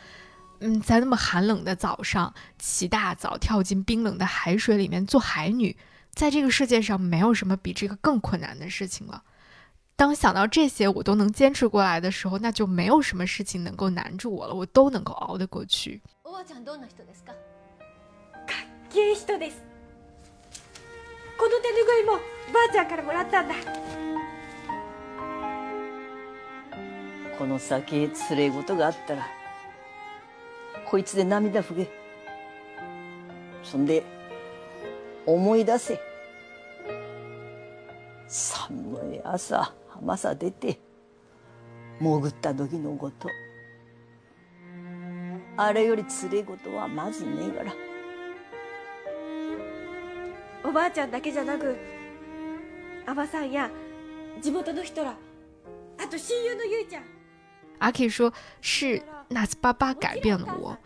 [0.59, 5.77] 嗯，在那么寒冷的早上起大早跳进冰冷的海水里面做海女，
[6.13, 9.23] 在这个世界上没有什么比这个更困难的事情了。
[9.97, 16.01] 当想到这些我都能坚持过来的时候，那就没有什么事情能够难住我了，我都能够熬得过去。
[16.25, 17.33] おばあちゃんどんな人ですか？
[18.47, 18.55] か
[18.89, 19.64] っけい人です。
[21.38, 22.20] この手ぬぐいもば
[22.70, 23.56] あちゃんからもらったんだ。
[27.38, 29.28] この先つれえことがあったら
[30.86, 31.90] こいつで涙ふげ
[33.62, 34.04] そんで
[35.26, 36.00] 思い出せ。
[38.28, 40.80] 寒い朝浜さ出て
[42.00, 43.30] 潜った時のこと。
[45.58, 47.74] あれよりつれえことはまずねえから。
[50.65, 51.77] おばあちゃんだけじゃなく
[53.07, 53.71] 阿波さんや
[54.41, 55.17] 地元の人ら
[55.99, 57.03] あと親友のゆいちゃん
[57.79, 60.77] 阿 K 说：“是纳斯巴巴改变了我，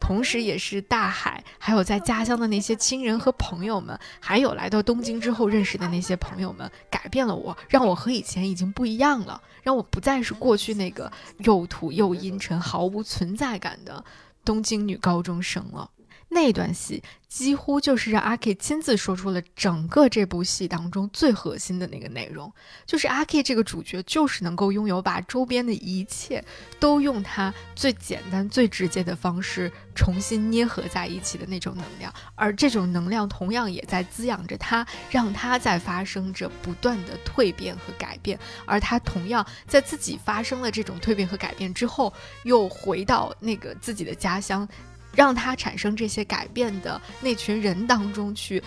[0.00, 14.04] 同时也是大海，还有在家乡的那些亲人和朋友们，还有来到东京之后认识的那些朋友们，改变了我，让我和以前已经不一样了，让我不再是过去那个又土又阴沉、毫无存在感的
[14.44, 15.88] 东京女高中生了。”
[16.29, 22.51] ”那段戏几乎就是让阿 K 亲自说出了整个这部戏当中最核心的那个内容，
[22.85, 26.43] 就是阿 K 这个主角就是能够拥有把周边的一切
[26.79, 42.13] 都用他最简单、最直接的方式重新捏合在一起的那种能量，而这种能量同样也在滋养着他，让他在发生着不断的蜕变和改变，而他同样在自己发生了这种蜕变和改变之后，
[42.43, 44.67] 又回到那个自己的家乡。
[45.15, 48.61] 让他产生这些改变的那群人当中去，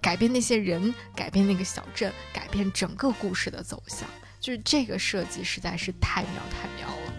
[0.00, 4.08] 改变那些人，改变那个小镇，改变整个故事的走向，
[4.40, 7.12] 就是这个设计实在是太妙太妙了。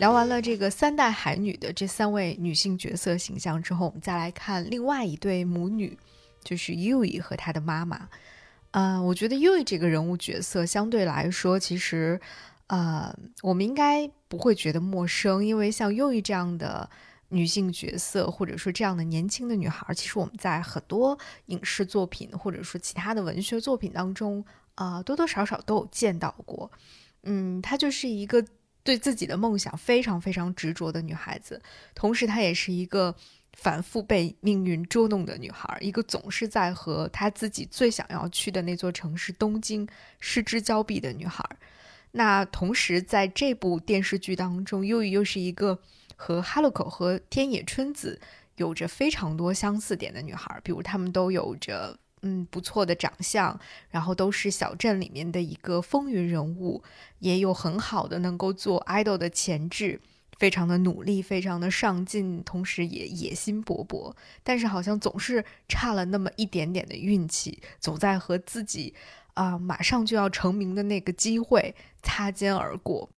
[0.00, 5.94] 聊完了这个三代海女的这三位女性角色形象之后，我们再来看另外一对母女，
[6.42, 8.08] 就是 U 伊和她的妈妈。
[8.70, 12.18] 呃，我觉得 U 这个人物角色相对来说，其实，
[12.68, 16.88] 呃，我们应该不会觉得陌生，因为像 U 这样的
[17.28, 24.42] 女性角色，或者说这样的年轻的女孩，其实我们在很多影视作品或者说其他的文学作品当中，
[24.76, 26.70] 啊，多多少少都有见到过。
[27.24, 28.42] 嗯，她就是一个
[28.82, 31.60] 对自己的梦想非常非常执着的女孩子，
[31.94, 33.14] 同时她也是一个。
[33.52, 39.86] 反复被命运捉弄的女孩，一个总是在和她自己最想要去的那座城市东京
[40.20, 41.44] 失之交臂的女孩。
[42.12, 45.78] 那同时，在这部电视剧当中，优衣又是一个
[46.14, 48.18] 和哈鲁口和天野春子
[48.54, 53.58] 有着非常多相似点的女孩，比如她们都有着嗯不错的长相，
[53.90, 56.82] 然后都是小镇里面的一个风云人物，
[57.18, 60.00] 也有很好的能够做 idol 的潜质。
[60.38, 68.94] 非常的努力，非常的上进，同时也野心勃勃，但是好像总是差了那么一点点的运气，总在和自己
[69.34, 73.10] 啊马上就要成名的那个机会擦肩而过。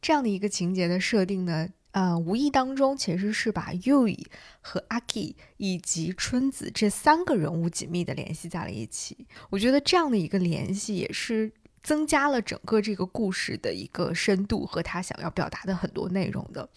[0.00, 4.26] 这样的一个情节的设定呢，呃，无意当中其实是把 Yui
[4.60, 9.26] 和 Aki 以及春子这三个人物紧密的联系在了一起。
[9.48, 11.52] 我觉得这样的一个联系也是。
[11.82, 16.68] 增加了整个这个故事的一个深度和他想要表达的很多内容的。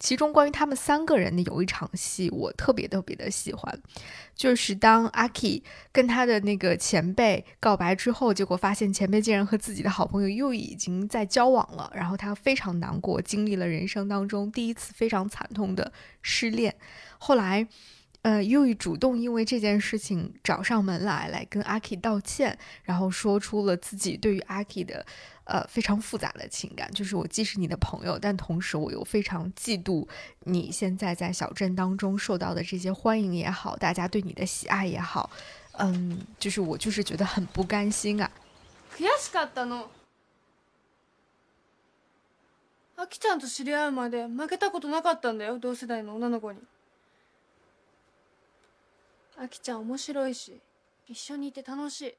[0.00, 3.80] 其中关于他们三个人的有一场戏，我特别特别的喜欢，
[4.34, 15.92] 就是当阿 K 跟他的那个前辈告白之后，结果发现前辈竟然和自己的好朋友又已经在交往了，然后他非常难过，经历了人生当中第一次非常惨痛的
[16.22, 16.74] 失恋，
[17.18, 17.68] 后来。
[18.22, 25.06] 呃，又主动因为这件事情找上门来，来跟阿 K 道歉，然后说出了自己对于阿 K 的
[25.49, 30.07] 呃非常复杂的情感，就是我既是你的朋友，但同时我又非常嫉妒
[30.41, 35.29] 你现在在小镇当中受到的这些欢迎也好，大家对你的喜爱也好，
[35.73, 38.31] 嗯，就是我就是觉得很不甘心啊。
[38.97, 39.87] 悔しかったの。
[42.97, 46.59] アキちゃんと知り合うまで負けたことなかったんだよ、同世代の女の子に。
[49.37, 50.61] 阿基ちゃん面白いし、
[51.05, 52.15] 一緒にいて楽しい。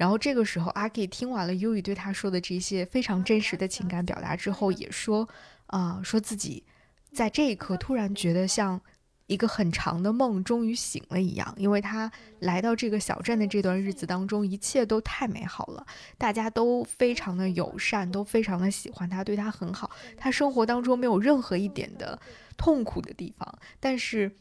[0.00, 5.28] 然后这个时候，阿 K 听完了优羽对他说的这些非常真实的情感表达之后，也说，
[5.66, 6.64] 啊，说自己
[7.12, 8.80] 在这一刻突然觉得像
[9.26, 15.86] 一个很长的梦终于醒了一样，因为他来到这个小镇的这段日子当中，一切都太美好了，
[16.16, 22.18] 大家都非常的友善，都非常的喜欢他，对他很好，他生活当中没有任何一点的
[22.56, 24.34] 痛苦的地方，但是。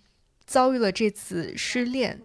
[0.50, 2.20] 遭遇了这次失恋，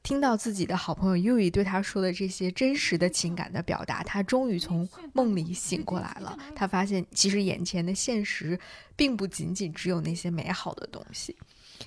[0.00, 6.38] 听到自己的好朋友 U 以对他说的这些真实的情感的表达，他终于从梦里醒过来了。
[6.54, 8.56] 他发现，其实眼前的现实
[8.94, 11.36] 并不仅仅只有那些美好的东西。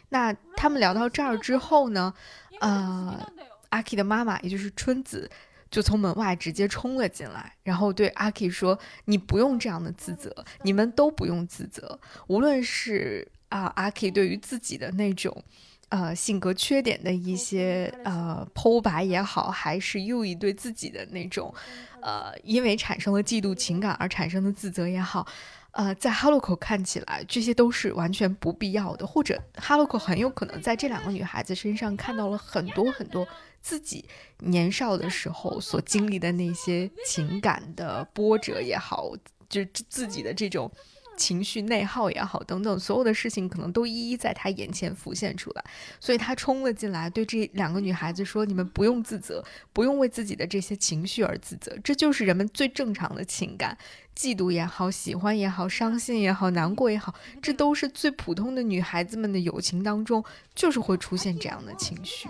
[0.09, 2.13] 那他们聊到这儿之后呢？
[2.59, 3.31] 呃，
[3.69, 5.31] 阿 K 的妈妈，也就是春子，
[5.71, 15.41] 就从门外直接冲了进来，然后对阿 K 说：“你不用这样的自责，你们都不用自责，无论是啊，阿 K 对于自己的那种。”
[15.89, 21.51] 呃，性格缺点的一些呃剖白也好，还是又一对自己的那种，
[21.99, 25.25] 呃，因为产生了嫉妒情感而产生的自责也好，
[25.71, 33.27] 呃，在哈洛口看起来，这些都是完全不必要的，或者哈洛口很有可能在这两个女孩子身上看到了很多很多
[33.59, 34.05] 自己
[34.41, 39.11] 年少的时候所经历的那些情感的波折也好，
[39.49, 40.71] 就是自己的这种。
[41.18, 45.64] 情绪内耗也好，等等，所有的事情可能都一一在他眼前浮现出来，
[46.00, 53.78] 所以他冲了进来，对这两个女孩子说：“你们不用自责，不用为自己的这些情绪而自责，这就是人们最正常的情感，
[54.16, 60.24] 嫉妒也好，喜欢也好，伤心也好，难过也好，这都是最普通的女孩子们的友情当中，
[60.54, 62.28] 就是会出现这样的情绪。”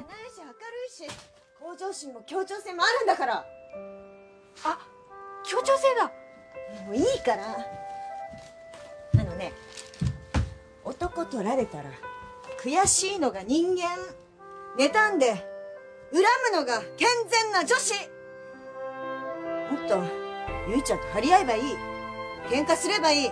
[4.63, 4.79] 啊，
[5.45, 6.11] 協調性だ。
[6.87, 7.43] もういいから。
[9.40, 9.54] ね
[10.84, 11.86] 男取られたら
[12.64, 13.98] 悔しいのが人間。
[14.78, 15.34] 妬んで
[16.14, 16.22] 恨
[16.52, 17.94] むのが健全な女子。
[19.72, 20.04] もっと
[20.70, 21.64] ゆいちゃんと張り合えばいい。
[22.50, 23.32] 喧嘩すればいい。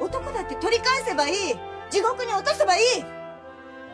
[0.00, 1.36] 男だって取り返せばいい。
[1.90, 2.82] 地獄に落とせばいい。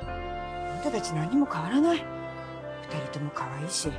[0.07, 1.99] あんたたち何も変わらない。
[1.99, 2.05] 二
[3.11, 3.91] 人とも可愛いし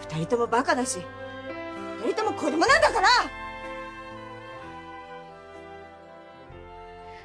[0.00, 1.00] 二人ともバカだし
[2.04, 3.08] 二人とも子供なんだから。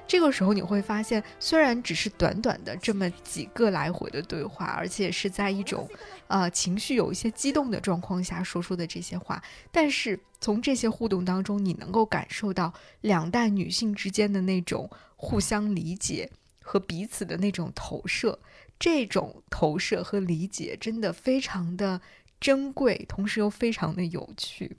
[0.08, 5.90] 这个时候你会发现，虽然只是短短的这么几个来回的对话，而且是在一种，
[6.28, 9.42] 呃，情绪有一些激动的状况下说出的这些话，
[9.72, 12.72] 但是从这些互动当中，你能够感受到
[13.02, 16.30] 两代女性之间的那种互相理解
[16.62, 18.40] 和彼此的那种投射。
[18.78, 22.02] 这种投射和理解真的非常的
[22.40, 24.78] 珍贵，同时又非常的有趣。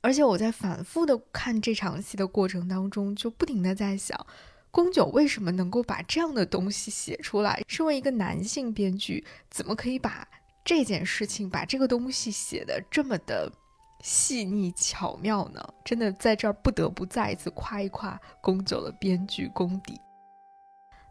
[0.00, 4.26] 而且我在反复的看这场戏的过程当中，就不停的在想，
[4.76, 7.62] 宫九为什么能够把这样的东西写出来？
[7.66, 10.28] 身为一个男性编剧，怎么可以把
[10.62, 13.50] 这件事情、把这个东西写的这么的
[14.02, 15.66] 细腻巧妙呢？
[15.82, 19.98] 真的在这儿不得不再一次夸一夸宫九的编剧功底。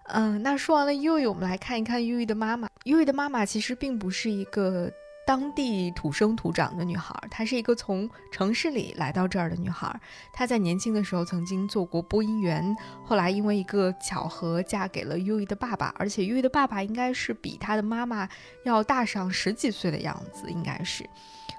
[0.10, 2.70] 嗯，那说完了优优，我们来看一看优优的妈妈。
[2.84, 4.92] 优优的妈妈其实并不是一个。
[5.26, 9.99] 当地土生土长的女孩，她是一个从城市里来到这儿的女孩。
[10.31, 18.30] 她在年轻的时候曾经做过播音员，后来因为一个巧合嫁给了优一的爸爸，而且优一的爸爸应该是比她的妈妈
[18.65, 21.10] 要大上十几岁的样子，应该是。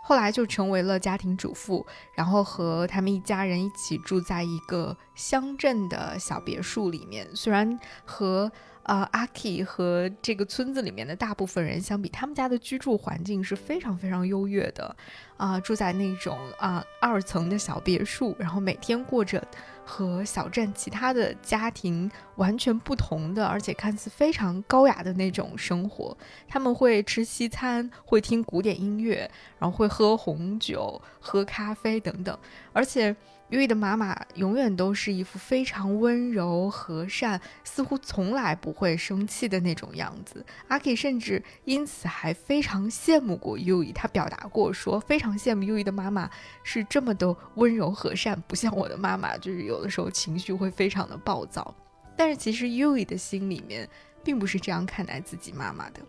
[0.01, 1.85] 后来就成为了家庭主妇，
[2.15, 7.27] 然后和他们一家人一起住在一个乡镇的小别墅里面。
[7.35, 8.53] 虽然和
[8.87, 14.97] 啊，阿 K 和这个村子里面的大部分人相比，他们家的居住环境是非常非常优越的，
[15.37, 19.45] 啊，住在那种啊二层的小别墅，然后每天过着
[19.85, 26.17] 和小镇其他的家庭完全不同的，而且看似非常高雅的那种生活。
[26.47, 32.39] 他们会吃西餐，会听古典音乐，然后会喝红酒、喝咖啡等等，
[32.73, 33.17] 而且。
[33.51, 40.45] 优衣的妈妈永远都是一副非常温柔和善，似乎从来不会生气的那种样子。
[40.67, 46.29] 阿 K 甚至因此还非常羡慕过优衣，他表达过说非常羡慕优衣的妈妈
[46.65, 51.73] 是这么的温柔和善，不像我的妈妈，就是有的时候情绪会非常的暴躁。
[52.17, 53.89] 但是其实优衣的心里面
[54.25, 56.01] 并不是这样看待自己妈妈的。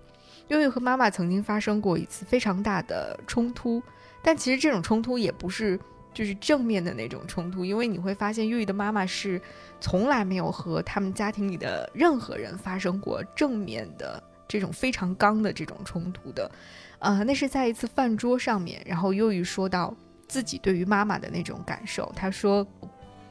[0.47, 3.83] 优衣和妈妈曾经发生过一次非常大的冲突，
[4.23, 5.79] 但其实这种冲突也不是。
[6.17, 9.39] 就是正面的那种冲突，因为你会发现，优衣的妈妈是
[9.79, 16.49] 从来没有和他们家庭里的任何人发生过正面的这种非常刚的这种冲突的。
[16.97, 19.95] 呃，那是在一次饭桌上面，然后优衣说到
[20.27, 22.65] 自己对于妈妈的那种感受，他说：“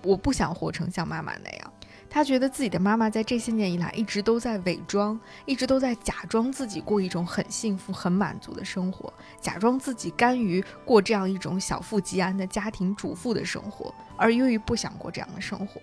[0.05, 1.73] 我不想活成像妈妈那样。”
[2.17, 15.79] 他觉得自己的妈妈在这些年以来一直都在伪装，一直都在假装自己过一种很幸福、很满足的生活，假装自己甘于过这样一种小富即安的家庭主妇的生活，而由于不想过这样的生活，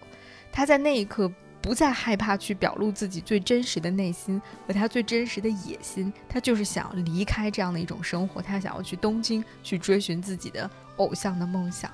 [0.52, 1.32] 他在那一刻
[1.62, 11.92] 不再害怕去表露自己最真实的内心和他最真实的野心，他就是想要离开这样的一种生活，他想要去东京去追寻自己的偶像的梦想。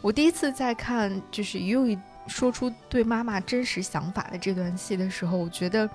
[0.00, 1.98] 我第一次在看，就是由于。
[2.26, 5.88] 说出对妈妈真实想法的这段戏的时候，我觉得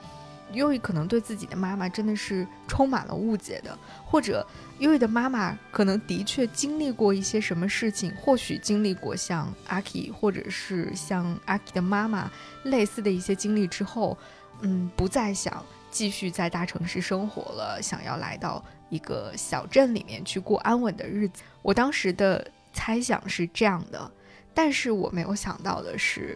[0.53, 4.45] 优衣可能对自己的妈妈真的是充满了误解的，或者
[4.79, 12.31] 优衣的妈妈可能的确经历过一些什么事情，或许经历过像阿 K 或者是像阿 K 的妈妈
[12.63, 14.17] 类似的一些经历之后，
[14.61, 21.43] 嗯，不再想继续在大城市生活了，想要来到一个小镇里面去过安稳的日子。
[21.61, 24.11] 我当时的猜想是这样的。
[24.57, 26.35] 但是我没有想到的是，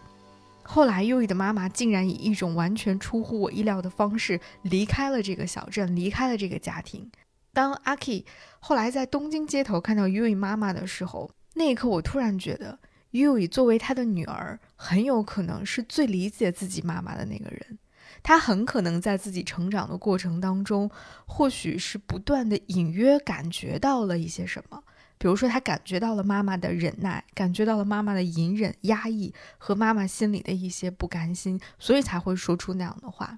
[0.61, 7.10] 后来优衣的妈妈竟然以一种完全出乎我意料的方式离开了这个小镇，离开了这个家庭。
[7.52, 8.23] 当阿 K
[8.60, 12.77] 后来在东京街头看到优衣妈妈的时候，那一刻我突然觉得，
[13.10, 17.80] 优衣作为她的女儿，很有可能是最理解自己妈妈的那个人。
[18.22, 20.91] 她很可能在自己成长的过程当中，
[21.26, 24.84] 或许是不断的隐约感觉到了一些什么。
[25.22, 33.38] 比如说，他感觉到了妈妈的忍耐，感觉到了妈妈的隐忍、压抑和妈妈心里的一些不甘心，所以才会说出那样的话。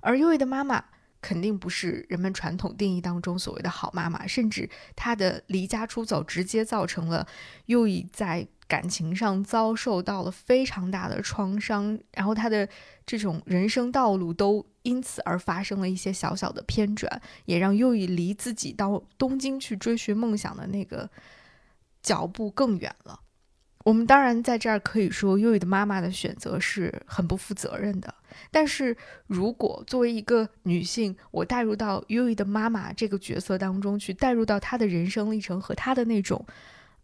[0.00, 0.84] 而优异的妈妈
[1.20, 7.26] 肯定不是人们传统定义当中所谓的好妈妈，甚至她的离家出走直接造成了
[7.66, 8.48] 优衣在。
[8.70, 12.68] 感情上遭受到了非常大的创伤，然后他的
[13.04, 21.10] 这种人生道路都因此而发生了一些小小的偏转，也让优以离自己到东京去追寻梦想的那个
[22.00, 23.18] 脚步更远了。
[23.84, 28.14] 我们当然在这儿可以说，优以的妈妈的选择是很不负责任的。
[28.50, 28.96] 但是
[29.26, 36.44] 如果作为一个女性，我带入到优以的妈妈这个角色当中去，带入到她的人生历程和她的那种，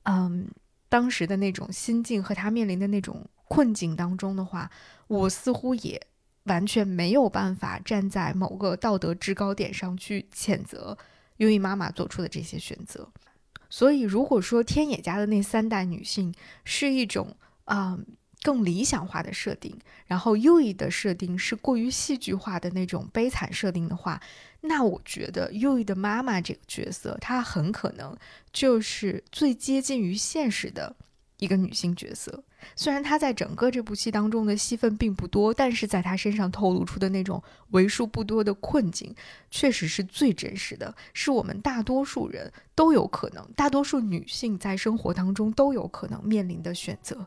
[0.04, 0.48] 嗯。
[0.88, 4.70] 当时的那种心境和她面临的那种困境当中的话，
[5.08, 6.00] 我似乎也
[6.44, 10.96] 完全没有办法站在某个道德制高点上去谴责
[11.38, 13.10] 优衣妈妈做出的这些选择。
[13.70, 16.34] 所以，如果说天野家的那三代女性
[16.64, 17.98] 是一种啊。
[18.42, 19.76] 更理想化的设定，
[20.06, 24.22] 然后优异的设定是过于戏剧化的那种悲惨设定的话，
[24.60, 28.16] 那我觉得优异的妈妈这个角色，她很可能
[28.52, 30.94] 就是最接近于现实的
[31.38, 32.44] 一个女性角色。
[32.74, 39.14] 虽然他在整个这部戏当中的戏份并不多，但是在他身上透露出的那种为数不多的困境，
[39.50, 47.26] 确实是最真实的，是我们大多数人都有可能，大多数女性在生活当中都有可能面临的选择。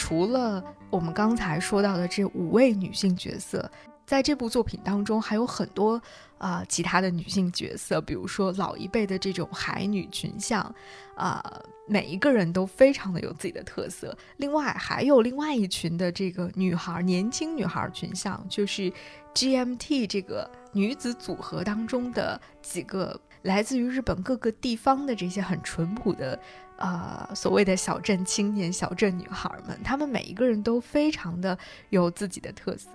[0.00, 3.70] 除了我们刚才说到的这五位女性角色，
[4.06, 6.00] 在这部作品当中还有很多
[6.38, 10.74] 啊、其他的女性角色，比如说老一辈的这种海女群像，
[11.14, 11.44] 啊、
[11.86, 14.16] 每一个人都非常的有自己的特色。
[14.38, 18.90] 另外还有另外一群的这个女孩，年轻女孩群像，就是
[19.34, 26.40] GMT 这个女子组合当中的几个来自于日本各个地方的这些很淳朴的。
[26.80, 31.56] 呃，所谓的小镇青年、小镇女孩们，她们每一个人都非常的
[31.90, 32.88] 有自己的特色。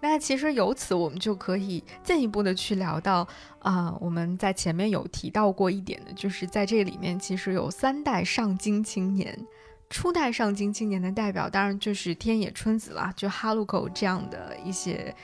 [0.00, 3.26] 那其实由此，我们就可以进一步的去聊到，
[3.60, 9.38] 啊、我们在前面有提到过一点的，就是在这里面其实有三代上京青年。
[9.90, 15.14] 初代上京青年的代表，当然就是天野春子啦，就哈鲁口这样的一些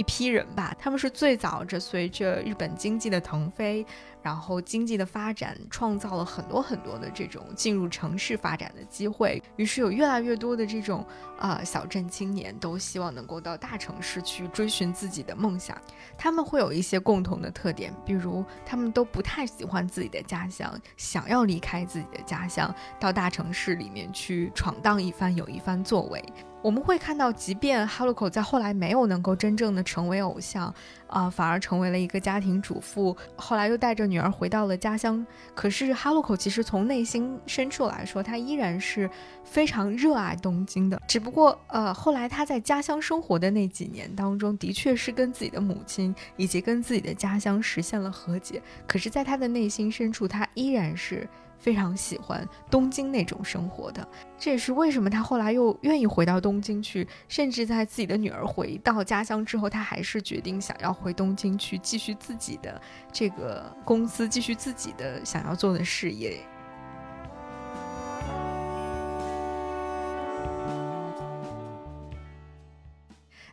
[0.00, 0.74] 一批人吧。
[0.78, 3.84] 他们是最早着随着日本经济的腾飞，
[4.22, 9.42] 然后经济的发展，创造了很多很多的这种进入城市发展的机会。
[9.56, 11.06] 于是有越来越多的这种
[11.38, 15.76] 呃小镇青年都希望能够到大城市去追寻自己的梦想。
[16.16, 26.24] 他们会有一些共同的特点，比如他们都不太喜欢自己的家乡，想要离开自己的家乡，到大城市里面去闯荡一番，有一番作为。
[26.62, 30.72] 我们会看到，即便哈鲁口在后来没有能够真正的成为偶像，
[31.06, 35.24] 啊、反而成为了一个家庭主妇，后来又带着女儿回到了家乡。
[35.54, 39.08] 可是哈鲁口其实从内心深处来说，他依然是
[39.42, 41.00] 非常热爱东京的。
[41.08, 48.60] 只不过，呃，后来他在家乡生活的那几年当中，的确是跟自己的母亲以及跟自己的家乡实现了和解。
[48.86, 51.26] 可是，在他的内心深处，他依然是
[51.60, 54.06] 非常喜欢东京那种生活的。
[54.38, 62.80] 这也是为什么他后来又愿意回到东京去，甚至在自己的女儿回到家乡之后，他还是决定想要回东京去继续自己的
[63.12, 66.40] 这个公司，继续自己的想要做的事业。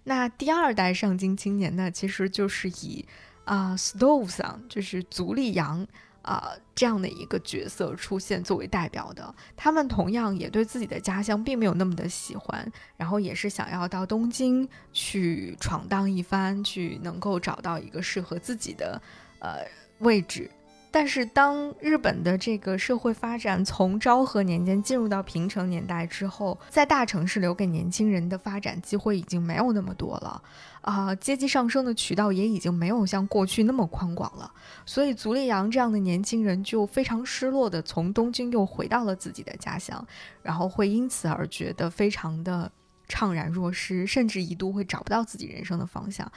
[0.06, 3.06] 那第二代上京青年呢，其实就是以
[3.44, 5.86] 啊、Stove 桑，就是足利阳
[6.28, 9.34] 啊、这样的一个角色出现作为代表的。
[9.56, 19.02] 他们同样也对自己的家乡并没有那么的喜欢，然后也是想要到东京去闯荡一番，去能够找到一个适合自己的
[19.40, 19.66] 呃
[20.00, 20.52] 位置。
[21.00, 30.42] 但是，当日本的这个社会发展从昭和年间进入到平成年代之后，在大城市留给年轻人的发展机会已经没有那么多了，
[30.82, 34.52] 啊、阶级上升的渠道也已经没有像过去那么宽广了。
[34.88, 40.04] 所以，足利阳这样的年轻人就非常失落的从东京又回到了自己的家乡，
[40.42, 42.72] 然后会因此而觉得非常的
[43.08, 46.32] 怅然若失，甚至一度会找不到自己人生的方向。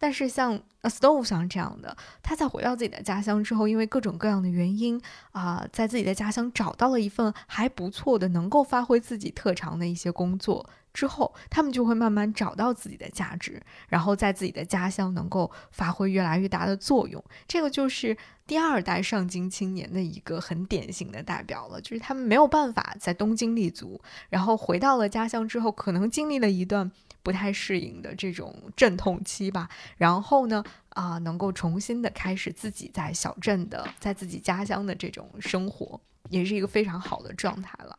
[0.00, 4.98] 但是像呃 Stove 像这样的，他在回到自己的家乡之后，因为各种各样的原因
[5.32, 17.22] 啊、在自己的家乡找到了一份还不错的、能够发挥自己特长的一些工作之后，他们就会慢慢找到自己的价值，然后在自己的家乡能够发挥越来越大的作用。
[17.46, 18.16] 这个就是
[18.46, 24.00] 第二代上京青年的一个很典型的代表了，就是他们没有办法在东京立足，
[24.30, 26.90] 然后回到了家乡之后，可能经历了一段
[27.22, 37.98] 不太适应的这种阵痛期吧，然后呢，啊、能够重新的开始自己在小镇的，在自己家乡的这种生活，也是一个非常好的状态了。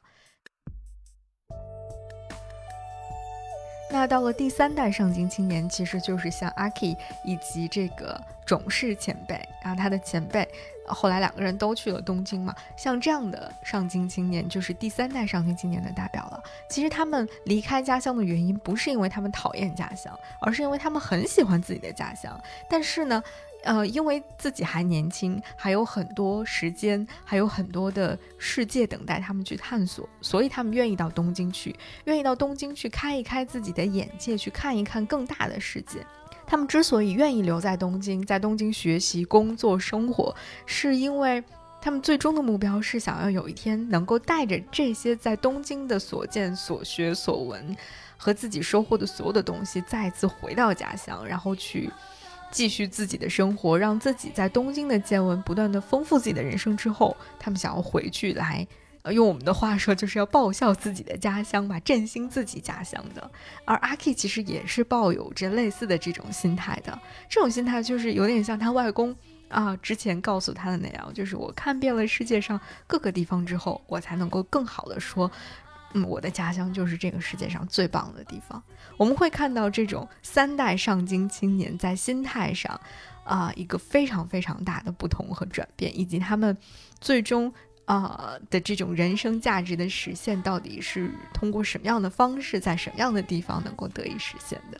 [3.91, 6.95] 那到了第三代上京青年，其实就是像阿 K
[7.25, 10.47] 以及这个种氏前辈，然后他的前辈，
[10.87, 12.55] 后来两个人都去了东京嘛。
[12.77, 16.41] 像这样的上京青年，就是第三代上京青年的代表了。
[16.69, 22.39] 其实他们离开家乡的原因，不是因为他们讨厌家乡，而是因为他们很喜欢自己的家乡。
[22.69, 23.21] 但是呢，
[23.63, 31.75] 呃，因为自己还年轻，还有很多时间，还有很多的世界等待他们去探索，所以他们愿意到东京去，
[32.05, 36.05] 愿意到东京去开一开自己的眼界，去看一看更大的世界。
[36.47, 40.35] 他们之所以愿意留在东京，在东京学习、工作、生活，
[40.65, 41.41] 是因为
[41.79, 47.77] 他们最终的目标是想要有一天能够带着这些在东京的所见所学所闻
[48.17, 51.89] 和自己收获的所有的东西，再次回到家乡，然后去
[52.51, 58.67] 继续自己的生活，让自己在东京的见闻不断的丰富自己的人生之后，他们想要回去来
[59.03, 63.31] 呃，用我们的话说，就是要报效自己的家乡吧，振兴自己家乡的。
[63.65, 69.15] 而阿 K 其实也是抱有着类似的这种心态的，这种心态就是有点像他外公
[69.49, 75.31] 啊之前告诉他的那样，就是我看遍了世界上各个地方之后，我才能够更好的说，
[75.93, 78.61] 嗯，我的家乡就是这个世界上最棒的地方。
[78.97, 82.79] 我们会看到这种三代上京青年在心态上，
[83.23, 86.57] 啊，一个非常非常大的不同和转变，以及他们
[86.99, 87.53] 最终。
[87.85, 94.79] 啊的这种人生价值的实现，到底是通过什么样的方式，在什么样的地方能够得以实现的？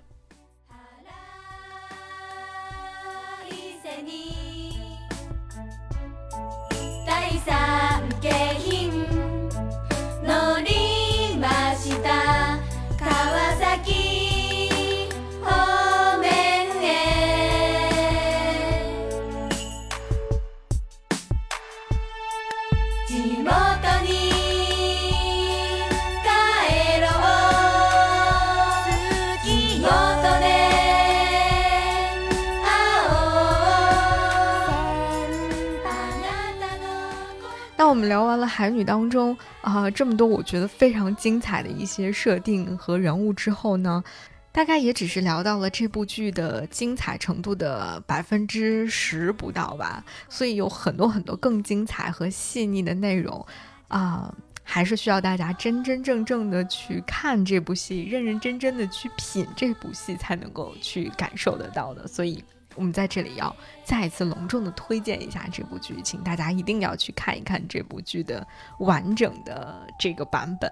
[38.02, 44.04] 们聊完了海女当中啊这么多我觉得非常精彩的一些设定和人物之后呢，
[44.52, 53.46] 大概也只是聊到了这部剧的精彩程度的百分之十不到吧，所以有很多很多更精彩和细腻的内容
[53.88, 54.34] 啊，
[54.64, 62.44] 还是需要大家真真正正的去看这部戏，认认真真的去品这部戏，才能够去感受得到的，所以。
[62.76, 68.46] 我们在这里要再一次隆重的推荐一下这部剧，请大家一定要去看一看这部剧的
[68.80, 70.72] 完整的这个版本。